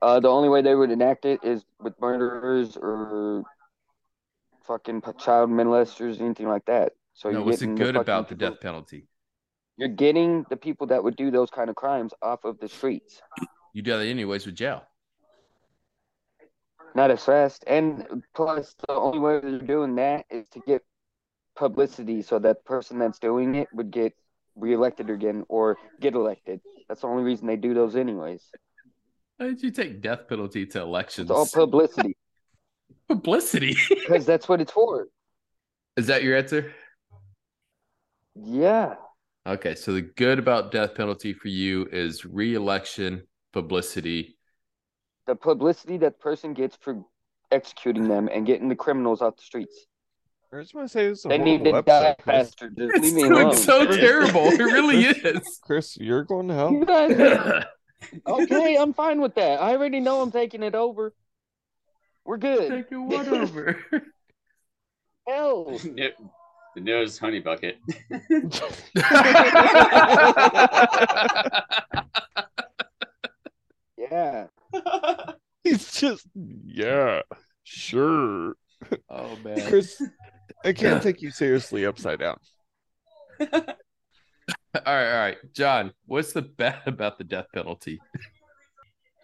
[0.00, 3.42] Uh, the only way they would enact it is with murderers or
[4.64, 6.92] fucking child molesters, anything like that.
[7.14, 9.08] So no, you're what's it good fucking about the death penalty?
[9.76, 13.20] You're getting the people that would do those kind of crimes off of the streets,
[13.72, 14.84] You do that anyways with jail.
[16.94, 17.64] not as fast.
[17.66, 20.82] And plus, the only way they're doing that is to get
[21.56, 24.12] publicity, so that person that's doing it would get
[24.54, 26.60] reelected again or get elected.
[26.88, 28.42] That's the only reason they do those, anyways.
[29.38, 31.30] Why did you take death penalty to elections?
[31.30, 32.16] It's all publicity
[33.08, 33.76] Publicity.
[33.88, 35.08] because that's what it's for.
[35.96, 36.72] is that your answer?
[38.36, 38.94] Yeah.
[39.46, 44.36] Okay, so the good about death penalty for you is re-election, publicity.
[45.26, 47.02] the publicity that person gets for
[47.50, 49.86] executing them and getting the criminals off the streets.
[50.52, 52.70] I just want to say this They need to horrible die faster.
[52.70, 53.56] Just It's leave me doing alone.
[53.56, 54.46] so terrible.
[54.46, 55.58] It really is.
[55.62, 56.84] Chris, you're going to hell.
[56.84, 57.64] Guys,
[58.26, 59.60] okay, I'm fine with that.
[59.60, 61.12] I already know I'm taking it over.
[62.24, 62.70] We're good.
[62.70, 63.82] Taking what over?
[65.26, 65.78] Hell.
[66.74, 67.78] the nose honey bucket.
[74.10, 74.46] Yeah.
[75.64, 77.22] He's just, yeah,
[77.62, 78.54] sure.
[79.08, 79.66] oh man.
[79.66, 80.02] Chris,
[80.64, 82.36] I can't take you seriously upside down.
[83.40, 85.36] All right, all right.
[85.52, 88.00] John, what's the bad about the death penalty?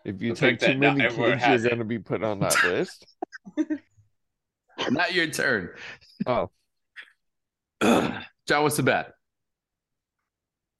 [0.05, 2.57] If you The take too many everyone kids, you're going to be put on that
[2.65, 3.05] list.
[4.91, 5.71] Not your turn.
[6.25, 6.51] Oh,
[7.83, 9.13] John, what's the bad?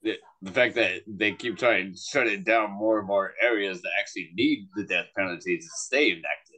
[0.03, 3.81] The, the fact that they keep trying to shut it down more and more areas
[3.81, 6.57] that actually need the death penalty to stay enacted.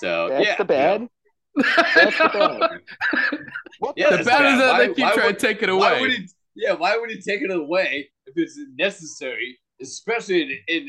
[0.00, 1.00] So That's yeah, the bad.
[1.02, 3.40] you That's the bad.
[3.78, 5.66] What Yeah, the that's bad is that Why- they keep trying would- to take it
[5.66, 6.16] know, why would away.
[6.16, 6.28] he?
[6.54, 10.88] Yeah, why would he take it away if it's necessary, especially in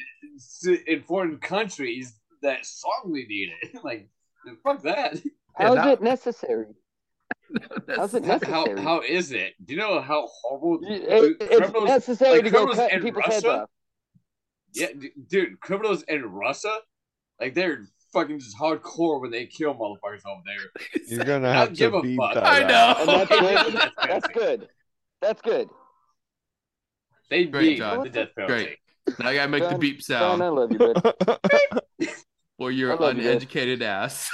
[0.65, 3.79] in, in foreign countries that strongly need it?
[3.83, 4.09] like,
[4.63, 5.21] fuck that.
[5.55, 6.67] How's that- it necessary?
[7.95, 8.81] How's it How, necessary?
[8.81, 9.53] how is it?
[9.65, 12.91] Do you know how horrible It- dude, it's criminals- necessary like to go criminals cut
[12.93, 13.61] in people's heads Russia?
[13.63, 13.69] off.
[14.73, 16.77] Yeah, d- dude, criminals in Russia,
[17.39, 21.01] like they're fucking just hardcore when they kill motherfuckers over there.
[21.07, 22.33] you're gonna have don't give to a beat fuck.
[22.35, 22.43] that.
[22.45, 22.95] I know.
[22.99, 23.39] And that's good.
[23.65, 24.67] need the death That's good.
[25.21, 25.69] That's good.
[27.29, 28.03] They Great, need John.
[28.03, 28.53] the death penalty.
[29.07, 29.17] Great.
[29.19, 32.11] Now I gotta make the John- beep John, I sound love you, bud.
[32.57, 34.29] for your I love you, uneducated ass.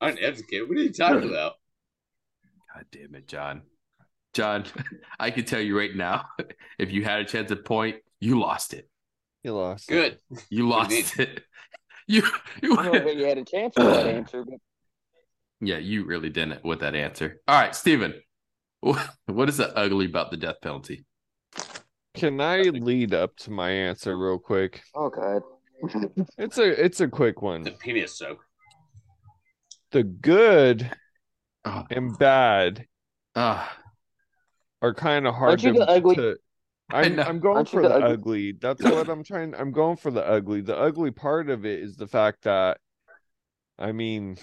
[0.00, 0.68] Uneducated.
[0.68, 1.54] What are you talking about?
[2.94, 3.62] God damn it, John.
[4.32, 4.64] John,
[5.20, 6.26] I can tell you right now,
[6.78, 8.88] if you had a chance at point, you lost it.
[9.42, 9.90] you lost.
[9.90, 9.94] it.
[9.94, 10.18] Good.
[10.48, 11.42] You What you lost it.
[12.06, 12.22] You,
[12.62, 14.58] I don't know you you had a chance for that answer, but
[15.62, 17.40] yeah, you really didn't with that answer.
[17.48, 18.14] All right, Steven,
[18.80, 21.06] what is the ugly about the death penalty?
[22.12, 24.82] Can I lead up to my answer real quick?
[24.94, 25.42] oh god.
[26.36, 27.62] It's a it's a quick one.
[27.62, 28.44] The penis soak.
[29.92, 30.90] The good
[31.64, 32.86] Oh, and bad
[33.34, 36.14] are kind of hard Aren't you to, the ugly?
[36.16, 36.36] to-
[36.90, 37.18] I I'm.
[37.18, 38.12] I'm going Aren't for the the ugly?
[38.12, 38.52] ugly.
[38.60, 39.54] That's what I'm trying.
[39.54, 40.60] I'm going for the ugly.
[40.60, 42.76] The ugly part of it is the fact that,
[43.78, 44.36] I mean,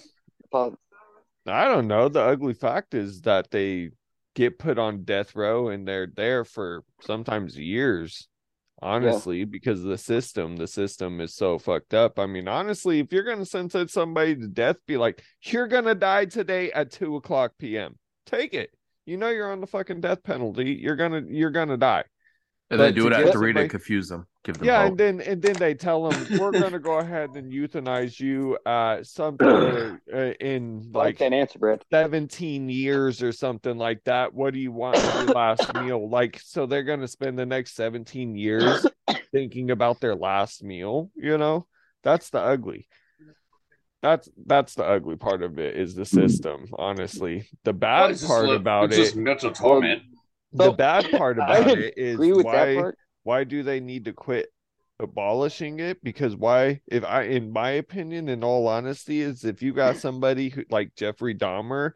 [0.51, 0.75] Paul,
[1.45, 2.09] I don't know.
[2.09, 3.91] The ugly fact is that they
[4.33, 8.27] get put on death row and they're there for sometimes years.
[8.81, 12.17] Honestly, because of the system, the system is so fucked up.
[12.17, 16.25] I mean, honestly, if you're gonna sentence somebody to death, be like, you're gonna die
[16.25, 17.97] today at two o'clock p.m.
[18.25, 18.71] Take it.
[19.05, 20.79] You know you're on the fucking death penalty.
[20.81, 22.05] You're gonna you're gonna die.
[22.71, 24.81] And then But do it get after read somebody- and confuse them, give them Yeah,
[24.83, 24.89] hope.
[24.91, 29.03] and then and then they tell them we're gonna go ahead and euthanize you uh
[29.03, 29.97] something uh,
[30.39, 31.83] in I like like that answer, Brad.
[31.91, 34.33] 17 years or something like that.
[34.33, 36.09] What do you want for your last meal?
[36.09, 38.85] Like, so they're going to spend the next 17 years
[39.31, 41.67] thinking about their last meal, you know?
[42.03, 42.87] That's the ugly.
[44.01, 47.47] That's that's the ugly part of it is the system, honestly.
[47.65, 50.01] The bad it's just part like- about it's it, just mental torment.
[50.53, 52.91] The bad part about it is Agree with that why
[53.23, 54.47] why do they need to quit
[54.99, 56.03] abolishing it?
[56.03, 60.49] Because why if i in my opinion in all honesty is if you got somebody
[60.49, 61.91] who like jeffrey dahmer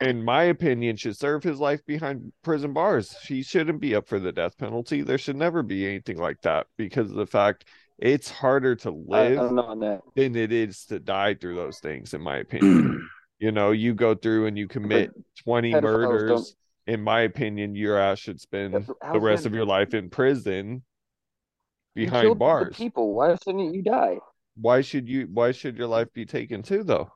[0.00, 3.14] in my opinion should serve his life behind prison bars.
[3.26, 5.02] He shouldn't be up for the death penalty.
[5.02, 7.66] There should never be anything like that because of the fact
[7.98, 10.00] it's harder to I, I live on that.
[10.16, 13.08] than it is to die through those things in my opinion.
[13.42, 15.12] You know you go through and you commit
[15.44, 16.54] 20 murders
[16.90, 18.74] in my opinion your ass should spend
[19.12, 20.82] the rest of your life in prison
[21.94, 24.18] behind bars People, why shouldn't you die?
[24.56, 27.10] why should you why should your life be taken too though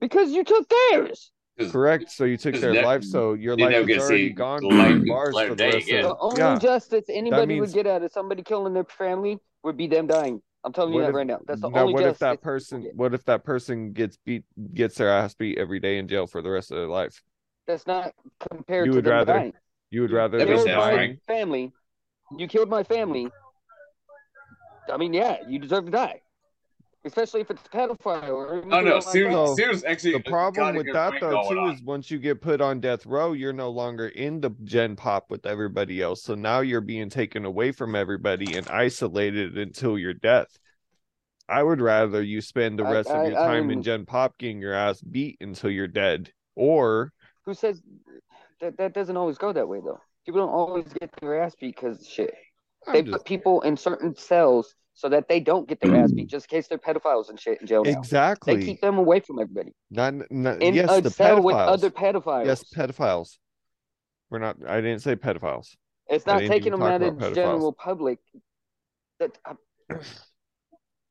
[0.00, 1.30] Because you took theirs.
[1.70, 4.68] correct so you took their ne- life so your life is get already gone the
[4.68, 6.02] behind bars light for the rest again.
[6.04, 9.76] The only yeah justice anybody means- would get out of somebody killing their family would
[9.76, 10.40] be them dying.
[10.64, 11.40] I'm telling you that if- right now.
[11.46, 12.18] That's the now only what if justice.
[12.20, 16.08] that person what if that person gets beat gets their ass beat every day in
[16.08, 17.22] jail for the rest of their life
[17.66, 18.14] That's not
[18.50, 19.52] compared You to would them rather- dying.
[19.90, 21.72] you would rather You That makes them killed my family.
[22.38, 23.28] You killed my family.
[24.92, 26.20] I mean, yeah, you deserve to die.
[27.04, 29.84] Especially if it's a pedophile or Oh no, like Sirius, that.
[29.86, 31.72] Actually the problem with that though too on.
[31.74, 35.30] is once you get put on death row you're no longer in the gen pop
[35.30, 40.14] with everybody else so now you're being taken away from everybody and isolated until your
[40.14, 40.58] death
[41.48, 44.36] i would rather you spend the rest I- of your time in I'm- gen pop
[44.36, 47.12] getting your ass beat until you're dead or
[47.46, 47.80] Who says
[48.60, 50.00] that that doesn't always go that way though?
[50.26, 52.34] People don't always get their ass beat because shit.
[52.92, 56.10] They I'm put just, people in certain cells so that they don't get their ass
[56.12, 58.34] beat, just in case they're pedophiles and shit in jail now.
[58.44, 59.72] They keep them away from everybody.
[59.90, 62.46] not, not In yes a the cell with other pedophiles.
[62.46, 63.38] yes pedophiles
[64.30, 65.68] we're not i didn't say pedophiles
[66.08, 67.34] it's not taking them out of about pedophiles.
[67.34, 68.18] general public.
[69.20, 69.52] That I,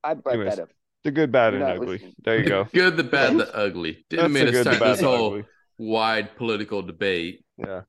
[0.04, 0.69] I brought Anyways, that up.
[1.04, 2.15] the good bad You're and ugly listening.
[2.24, 4.06] there you go Good, the bad, the ugly.
[4.10, 5.45] Didn't That's mean to start this whole ugly.
[5.78, 7.44] Wide political debate.
[7.58, 7.82] yeah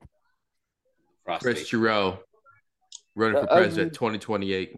[1.24, 1.56] Prostate.
[1.56, 2.18] Chris Giroux
[3.14, 4.76] running The for president 2028.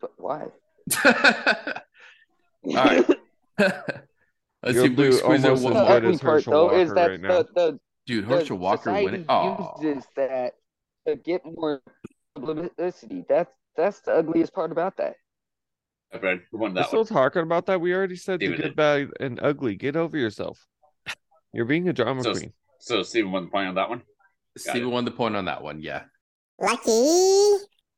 [0.00, 0.46] But why?
[1.04, 3.06] All right.
[3.58, 5.88] Let's see You'll if we do can squeeze in one The more.
[5.88, 7.28] good ugly part Herschel though is that right now.
[7.42, 9.24] the, the Dude, the Herschel Walker society winning.
[9.28, 10.54] Oh, uses that
[11.06, 11.82] to get more
[12.34, 13.24] publicity.
[13.28, 15.16] That's that's the ugliest part about that.
[16.12, 17.80] I read who won We're that still talking about that.
[17.80, 18.76] We already said the Steven good, did.
[18.76, 19.74] bad, and ugly.
[19.74, 20.64] Get over yourself.
[21.54, 22.52] You're being a drama So- queen.
[22.80, 24.02] So Steven won the point on that one.
[24.58, 25.80] Steven won the point on that one.
[25.80, 26.02] Yeah.
[26.60, 26.90] Lucky.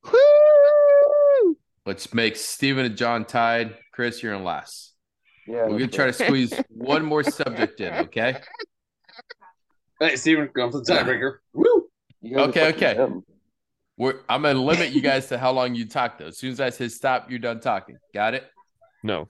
[0.05, 1.57] Woo!
[1.85, 3.77] Which makes Steven and John tied.
[3.93, 4.95] Chris, you're in last.
[5.47, 5.67] Yeah.
[5.67, 8.39] We're gonna try to squeeze one more subject in, okay?
[10.01, 11.37] Hey, Steven, going for the tiebreaker.
[11.53, 11.89] Woo!
[12.21, 12.95] You guys are Okay, okay.
[12.95, 13.25] dumb.
[13.99, 16.27] We're I'm gonna limit you guys to how long you talk though.
[16.27, 17.97] As soon as I say stop, you're done talking.
[18.13, 18.45] Got it?
[19.03, 19.29] No.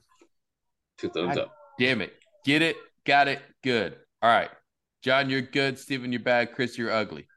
[0.97, 1.55] Two thumbs God up.
[1.79, 2.13] Damn it.
[2.43, 3.95] Get it, got it, good.
[4.21, 4.49] All right.
[5.03, 5.77] John, you're good.
[5.77, 6.53] Steven, you're bad.
[6.53, 7.27] Chris, you're ugly.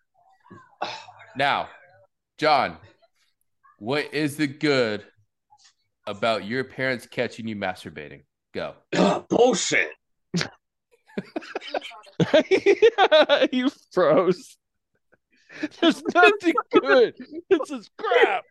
[1.37, 1.69] Now,
[2.39, 2.77] John,
[3.79, 5.05] what is the good
[6.07, 8.23] about your parents catching you masturbating?
[8.55, 8.75] Go.
[9.29, 9.91] Bullshit.
[13.53, 14.57] you froze.
[15.81, 17.15] There's nothing good.
[17.49, 18.45] This is crap.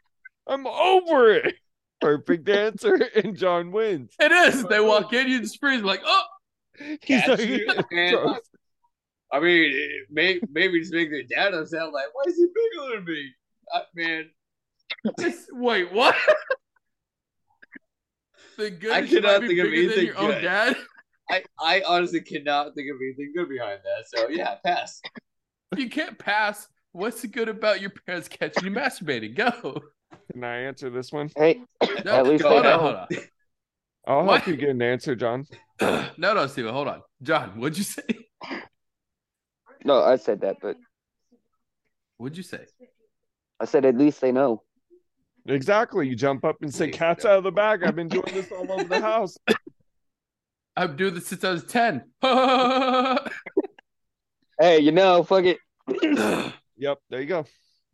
[0.48, 1.56] I'm over it.
[2.02, 4.14] Perfect answer, and John wins.
[4.20, 4.64] It is.
[4.66, 6.24] They walk in, you just freeze like, oh,
[7.02, 8.16] He's like, you, man.
[9.32, 11.92] I mean, it may, maybe just make their dad upset.
[11.94, 13.30] Like, why is he bigger than me?
[13.74, 14.30] Uh, man,
[15.20, 16.16] It's- wait, what?
[18.58, 20.42] the good I is might cannot be think of anything your own good.
[20.42, 20.76] dad.
[21.30, 24.06] I, I honestly cannot think of anything good behind that.
[24.08, 25.00] So yeah, pass.
[25.78, 26.68] You can't pass.
[26.92, 29.36] What's the good about your parents catching you masturbating?
[29.36, 29.80] Go.
[30.32, 31.30] Can I answer this one?
[31.38, 31.62] Hey,
[32.04, 32.78] No, At least hold on, know.
[32.80, 33.08] hold on.
[34.08, 34.42] I'll What?
[34.42, 35.46] help you get an answer, John.
[36.18, 37.02] no, no, Steven, hold on.
[37.22, 38.04] John, what'd you say?
[39.86, 40.78] no, I said that, but
[42.20, 42.66] What'd you say?
[43.62, 44.62] I said at least they know.
[45.46, 46.10] Exactly.
[46.10, 48.70] You jump up and say, "Cat's out of the bag." I've been doing this all
[48.70, 49.38] over the house.
[50.76, 52.04] I've been doing this since I was 10.
[54.62, 55.58] Hey, you know, fuck it.
[56.82, 56.98] Yep.
[57.10, 57.46] There you go.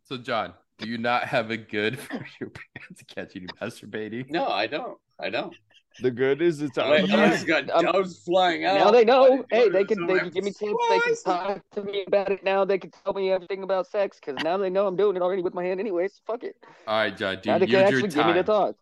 [0.04, 4.30] so, John, do you not have a good for your parents catching you masturbating?
[4.30, 4.96] No, I don't.
[5.18, 5.54] I don't.
[6.00, 6.90] The good is it's out.
[6.90, 7.32] Wait, I bag.
[7.32, 8.74] just got Um, doves flying out.
[8.78, 9.44] Now they know.
[9.50, 10.74] Hey, they can they can give me tips.
[10.90, 12.64] They can talk to me about it now.
[12.64, 15.42] They can tell me everything about sex because now they know I'm doing it already
[15.42, 16.20] with my hand anyways.
[16.26, 16.56] Fuck it.
[16.86, 18.44] All right, John, now they can use your actually give me the time.
[18.44, 18.76] talk.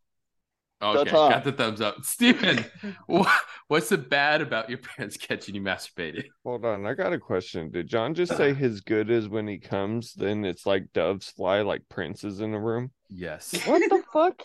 [0.82, 1.30] Okay, talk.
[1.30, 1.96] got the thumbs up.
[2.04, 2.64] Steven,
[3.06, 3.28] what,
[3.68, 6.24] what's the bad about your parents catching you masturbating?
[6.44, 6.84] Hold on.
[6.84, 7.70] I got a question.
[7.70, 11.62] Did John just say his good is when he comes, then it's like doves fly
[11.62, 12.90] like princes in a room?
[13.08, 13.52] Yes.
[13.66, 14.42] What the fuck?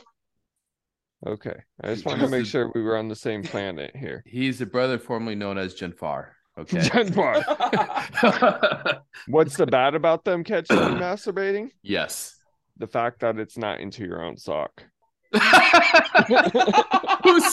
[1.26, 1.56] Okay.
[1.84, 4.24] I just wanted to make sure we were on the same planet here.
[4.28, 6.36] He's the brother formerly known as Jafar.
[6.58, 6.82] Okay.
[6.90, 7.42] John Bar.
[9.28, 11.72] What's the bad about them catching you masturbating?
[11.84, 12.36] yes.
[12.78, 14.86] The fact that it's not into your own sock.
[15.34, 15.44] Whose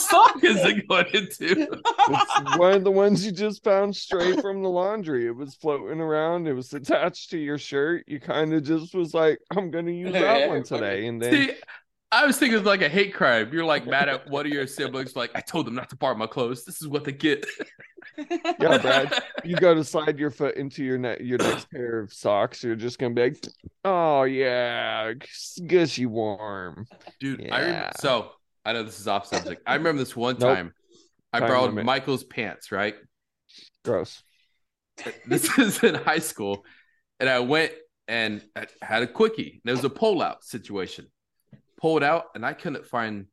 [0.09, 1.67] sock is it going into?
[1.69, 5.27] It's one of the ones you just found straight from the laundry.
[5.27, 6.47] It was floating around.
[6.47, 8.05] It was attached to your shirt.
[8.07, 11.07] You kind of just was like, I'm gonna use that one today.
[11.07, 11.53] And then See,
[12.11, 13.49] I was thinking it's like a hate crime.
[13.51, 16.15] You're like mad at one of your siblings, like, I told them not to borrow
[16.15, 16.63] my clothes.
[16.63, 17.45] This is what they get.
[18.17, 22.13] yeah, Brad, you go to slide your foot into your ne- your next pair of
[22.13, 22.63] socks.
[22.63, 23.43] You're just gonna be like,
[23.83, 25.13] Oh yeah,
[25.67, 26.87] gushy warm.
[27.19, 28.31] Dude, I rem- so
[28.65, 29.61] I know this is off subject.
[29.67, 30.55] I remember this one Nope.
[30.55, 30.73] time
[31.33, 31.85] I Time borrowed limit.
[31.85, 32.95] Michael's pants, right?
[33.83, 34.23] Gross.
[35.27, 36.63] this is in high school,
[37.19, 37.73] and I went
[38.07, 39.61] and I had a quickie.
[39.65, 41.07] There was a pull out situation.
[41.79, 43.25] Pulled out, and I couldn't find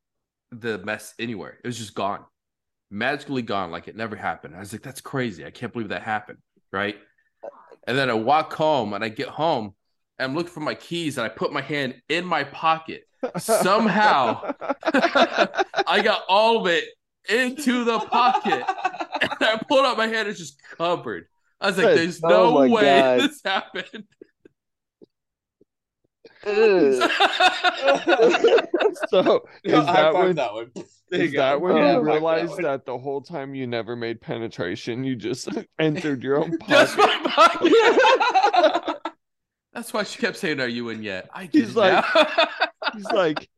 [0.52, 1.58] the mess anywhere.
[1.62, 2.24] It was just gone,
[2.90, 4.54] magically gone, like it never happened.
[4.54, 5.44] I was like, "That's crazy!
[5.44, 6.38] I can't believe that happened."
[6.72, 6.96] Right?
[7.86, 9.74] And then I walk home, and I get home,
[10.18, 13.04] and I'm looking for my keys, and I put my hand in my pocket.
[13.38, 14.52] Somehow,
[14.84, 16.84] I got all of it
[17.28, 18.64] into the pocket.
[19.22, 21.26] And I pulled out my hand, it's just covered.
[21.60, 23.20] I was like, there's Oh no way God.
[23.20, 24.04] this happened.
[26.46, 27.10] Ugh.
[29.08, 30.70] so is No, high that five when that one.
[31.10, 32.62] There is you that when Oh, you realized one.
[32.62, 37.22] that the whole time you never made penetration, you just entered your own Just pocket?
[37.24, 37.30] my
[38.90, 39.12] pocket.
[39.74, 41.28] That's why she kept saying, Are you in yet?
[41.34, 42.04] I get He's like-
[42.94, 43.48] He's like,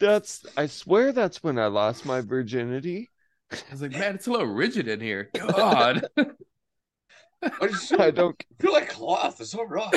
[0.00, 3.10] that's I swear that's when I lost my virginity.
[3.52, 5.30] I was like, man, it's a little rigid in here.
[5.38, 6.08] God.
[6.18, 9.40] I just I don't feel like cloth.
[9.40, 9.92] It's so rough.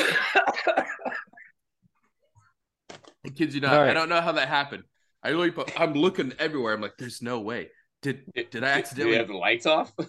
[3.29, 3.73] I kid you not.
[3.73, 4.83] All I don't know how that happened.
[5.23, 6.73] I really, I'm looking everywhere.
[6.73, 7.69] I'm like, there's no way.
[8.01, 9.93] Did did I Do you accidentally have the lights off?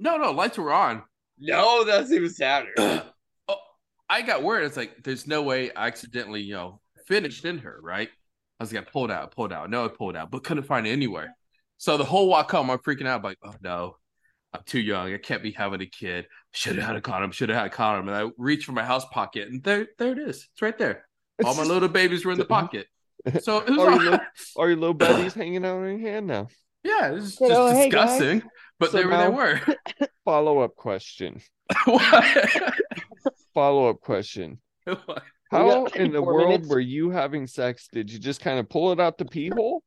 [0.00, 1.02] No, no, lights were on.
[1.40, 2.68] No, that's even sadder.
[2.78, 3.56] oh,
[4.08, 4.66] I got worried.
[4.66, 8.08] It's like, there's no way I accidentally, you know, finished in her, right?
[8.60, 9.68] I was like, I pulled out, pulled out.
[9.70, 11.34] No, I pulled out, but couldn't find it anywhere.
[11.78, 13.96] So the whole walk home, I'm freaking out, like, oh no,
[14.54, 15.12] I'm too young.
[15.12, 16.26] I can't be having a kid.
[16.52, 17.32] Should have had a condom.
[17.32, 18.06] Should have had a condom.
[18.06, 20.48] And I reach for my house pocket, and there, there it is.
[20.52, 21.07] It's right there.
[21.44, 22.86] All my little babies were in the pocket.
[23.40, 24.10] So it was Are all, you
[24.56, 26.48] Are your little buddies hanging out in your hand now?
[26.84, 28.18] yeah, it's just Oh, hey, guys.
[28.18, 28.42] disgusting.
[28.78, 29.60] But So there they now- were.
[30.24, 31.40] Follow up question.
[31.84, 32.74] What?
[33.54, 34.60] Follow up question.
[34.84, 35.22] What?
[35.50, 36.68] How got in the world minutes.
[36.68, 37.88] were you having sex?
[37.90, 39.82] Did you just kind of pull it out the pee hole?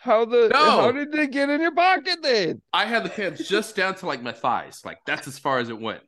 [0.00, 0.58] How the No.
[0.58, 2.62] how did it get in your pocket then?
[2.72, 4.80] I had the pants just down to like my thighs.
[4.84, 6.00] Like that's as far as it went.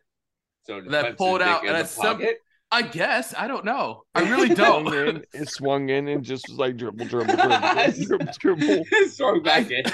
[0.65, 2.39] So That punch pulled out, in and the at some- pocket?
[2.73, 3.35] I guess.
[3.37, 4.05] I don't know.
[4.15, 4.93] I really don't.
[4.93, 8.85] in, it swung in and just was like dribble, dribble, dribble, dribble, dribble.
[9.11, 9.85] Throw back in.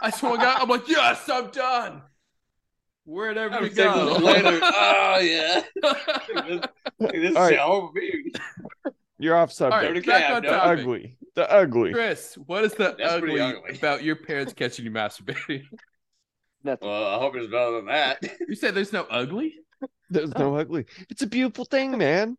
[0.00, 0.62] I swung out.
[0.62, 2.02] I'm like, yes, I'm done.
[3.04, 4.18] Where'd everybody go?
[4.22, 4.60] later.
[4.62, 5.62] Oh yeah.
[6.48, 6.60] this
[7.00, 7.54] this All right.
[7.54, 8.32] shall be.
[9.18, 9.82] You're off All subject.
[9.82, 10.52] right, Okay, back on done.
[10.52, 10.78] the topic.
[10.80, 11.16] ugly.
[11.34, 11.92] The ugly.
[11.92, 13.76] Chris, what is the ugly, ugly.
[13.76, 15.64] about your parents catching you masturbating?
[16.62, 16.88] Nothing.
[16.88, 18.22] Well, I hope it's better than that.
[18.48, 19.56] You said there's no ugly?
[20.10, 20.86] There's no ugly.
[21.08, 22.36] It's a beautiful thing, man.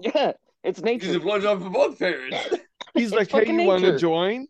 [0.00, 0.32] Yeah,
[0.64, 1.20] it's Use a nature.
[1.20, 2.36] blowjob for both parents.
[2.94, 4.46] He's It's like, hey, fucking you want to join?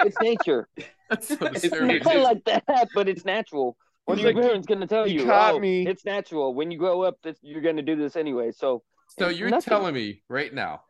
[0.00, 0.68] It's nature.
[1.10, 1.70] That's so It's
[2.04, 3.76] Not like that, but it's natural.
[4.06, 5.24] What He's are your like, parents gonna tell you?
[5.24, 6.54] caught oh, me." It's natural.
[6.54, 8.52] When you grow up, this, you're gonna do this anyway.
[8.52, 8.82] So
[9.18, 9.68] So you're nothing.
[9.68, 10.82] telling me right now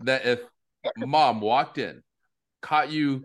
[0.00, 0.40] that if
[0.96, 2.02] mom walked in,
[2.62, 3.24] caught you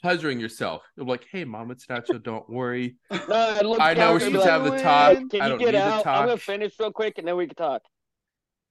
[0.00, 2.18] pleasuring yourself, you're like, hey, mom, it's natural.
[2.18, 2.96] Don't worry.
[3.10, 5.16] no, I, look I know down we and should be have the talk.
[5.30, 6.06] Can I you don't get need the out?
[6.06, 7.82] I'm gonna finish real quick and then we can talk.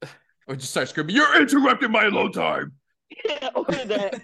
[0.48, 2.74] Or just start screaming, you're interrupting my alone time.
[3.26, 4.22] Yeah, or that.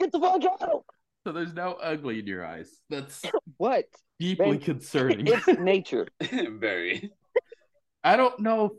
[0.00, 0.84] Get the fuck out.
[1.24, 2.70] So there's no ugly in your eyes.
[2.88, 3.22] That's
[3.58, 3.84] What?
[4.18, 5.26] deeply Man, concerning.
[5.26, 6.08] It's nature.
[6.20, 7.10] Very.
[8.02, 8.76] I don't know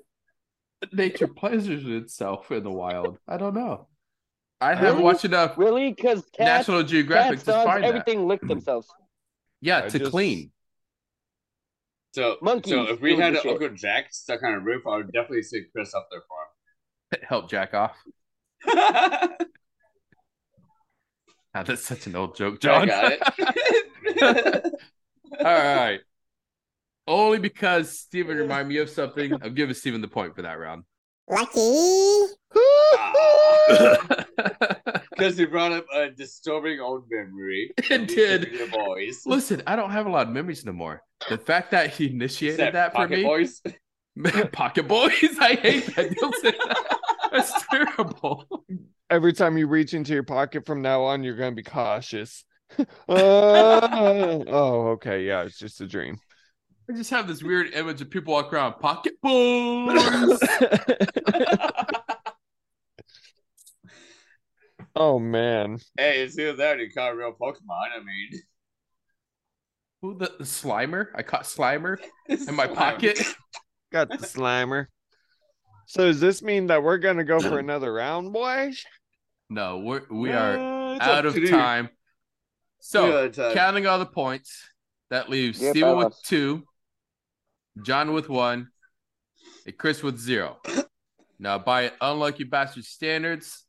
[0.81, 3.19] if nature pleasures itself in the wild.
[3.27, 3.87] I don't know.
[4.61, 5.03] I haven't Really?
[5.03, 5.91] watched enough Really?
[5.91, 7.87] Because National Geographic cats, dogs, find that.
[7.87, 8.87] everything lick themselves.
[9.59, 10.51] Yeah, I to just- clean.
[12.13, 13.47] So, Monkeys so if we had an.
[13.47, 17.25] Uncle Jack stuck on a roof, I would definitely see Chris up there for him.
[17.29, 17.95] Help jack off.
[18.65, 19.47] him.
[21.53, 22.87] Ah, that's such an old joke, I John.
[22.87, 23.21] got it.
[25.39, 25.99] All right.
[27.07, 29.33] Only because Steven reminded me of something.
[29.41, 30.83] I'm giving Steven the point for that round.
[31.29, 32.27] Lucky.
[35.21, 37.71] Because he brought up a disturbing old memory.
[37.77, 38.41] It did.
[38.41, 39.21] The boys.
[39.27, 41.03] Listen, I don't have a lot of memories no more.
[41.29, 43.61] The fact that he initiated Except that for me, Boys.
[44.51, 46.15] Pocket Boys, I hate that.
[46.15, 46.97] Don't say that.
[47.31, 48.65] That's terrible.
[49.11, 52.43] Every time you reach into your pocket from now on, you're gonna be cautious.
[53.09, 55.25] Uh, oh, okay.
[55.25, 56.17] Yeah, it's just a dream.
[56.89, 60.39] I just have this weird image of people walk around Pocket Boys.
[64.95, 65.79] oh man.
[65.97, 67.89] Hey, it's either that or you caught a real Pokemon.
[67.95, 68.41] I mean,
[70.01, 71.07] Who the, the Slimer?
[71.15, 71.97] I caught Slimer
[72.29, 73.21] in my pocket.
[73.91, 74.85] Got the slimer.
[75.85, 78.85] So does this mean that we're gonna go for another round, boys?
[79.49, 81.49] No, we're we are Uh, out of to you.
[81.49, 81.89] time.
[82.79, 84.63] So Yeah, it's, uh, counting all the points,
[85.09, 86.25] that leaves Yep, Steven with lost.
[86.25, 86.63] two,
[87.83, 88.69] John with one,
[89.65, 90.61] and Chris with zero.
[91.39, 93.65] now, by unlucky bastard standards,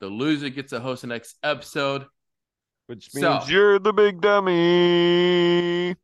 [0.00, 2.06] the loser gets to host the next episode.
[2.86, 5.94] Which So- means you're the big dummy.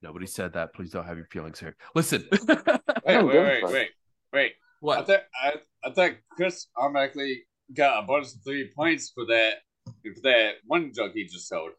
[0.00, 0.74] Nobody said that.
[0.74, 1.76] Please don't have your feelings hurt.
[1.94, 2.26] Listen.
[2.30, 2.40] Wait,
[3.06, 3.88] don't wait, wait, wait,
[4.32, 4.52] wait.
[4.52, 5.06] I what?
[5.06, 10.20] thought I, I thought Chris automatically got a bonus of three points for that for
[10.24, 11.70] that one joke he just told.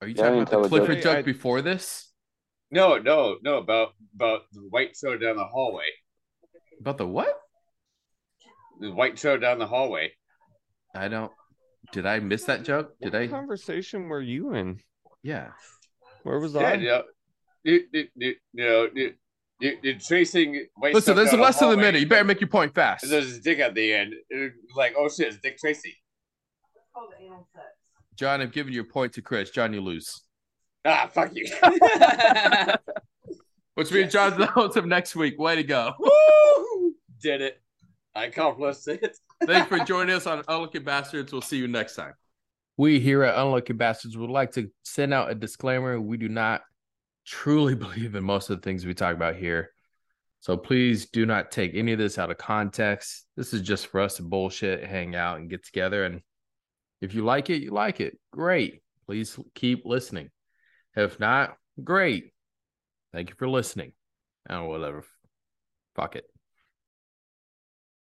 [0.00, 1.02] Are you Yeah, talking about the a Clifford joke.
[1.04, 2.08] joke I- before this?
[2.72, 3.58] No, no, no.
[3.58, 5.84] About about the white trail down the hallway.
[6.80, 7.38] About the what?
[8.82, 10.12] The white show down the hallway.
[10.94, 11.30] I don't.
[11.92, 12.94] Did I miss that joke?
[13.00, 13.26] Did What I?
[13.28, 14.80] conversation were you in?
[15.22, 15.48] Yeah.
[16.24, 16.74] Where was Yeah, I?
[16.74, 17.02] you know,
[17.62, 19.14] you, you, you, you know, you,
[19.60, 20.66] you, you're chasing.
[20.74, 22.00] white Listen, there's down less than a minute.
[22.00, 23.04] You better make your point fast.
[23.04, 24.14] And there's a dick at the end.
[24.74, 25.96] Like, oh shit, it's Dick Tracy.
[28.16, 29.50] John, I've given you a point to Chris.
[29.50, 30.22] John, you lose.
[30.84, 31.46] Ah, fuck you.
[33.74, 35.38] Which means John's the host of next week.
[35.38, 35.92] Way to go.
[35.98, 36.94] Woo!
[37.22, 37.61] Did it.
[38.14, 39.16] I accomplished it.
[39.46, 41.32] Thanks for joining us on Unlucky Bastards.
[41.32, 42.14] We'll see you next time.
[42.76, 46.00] We here at Unlucky Bastards would like to send out a disclaimer.
[46.00, 46.62] We do not
[47.26, 49.70] truly believe in most of the things we talk about here.
[50.40, 53.26] So please do not take any of this out of context.
[53.36, 56.04] This is just for us to bullshit, hang out, and get together.
[56.04, 56.20] And
[57.00, 58.18] if you like it, you like it.
[58.32, 58.82] Great.
[59.06, 60.30] Please keep listening.
[60.96, 62.32] If not, great.
[63.12, 63.92] Thank you for listening.
[64.48, 65.04] And whatever.
[65.94, 66.31] Fuck it.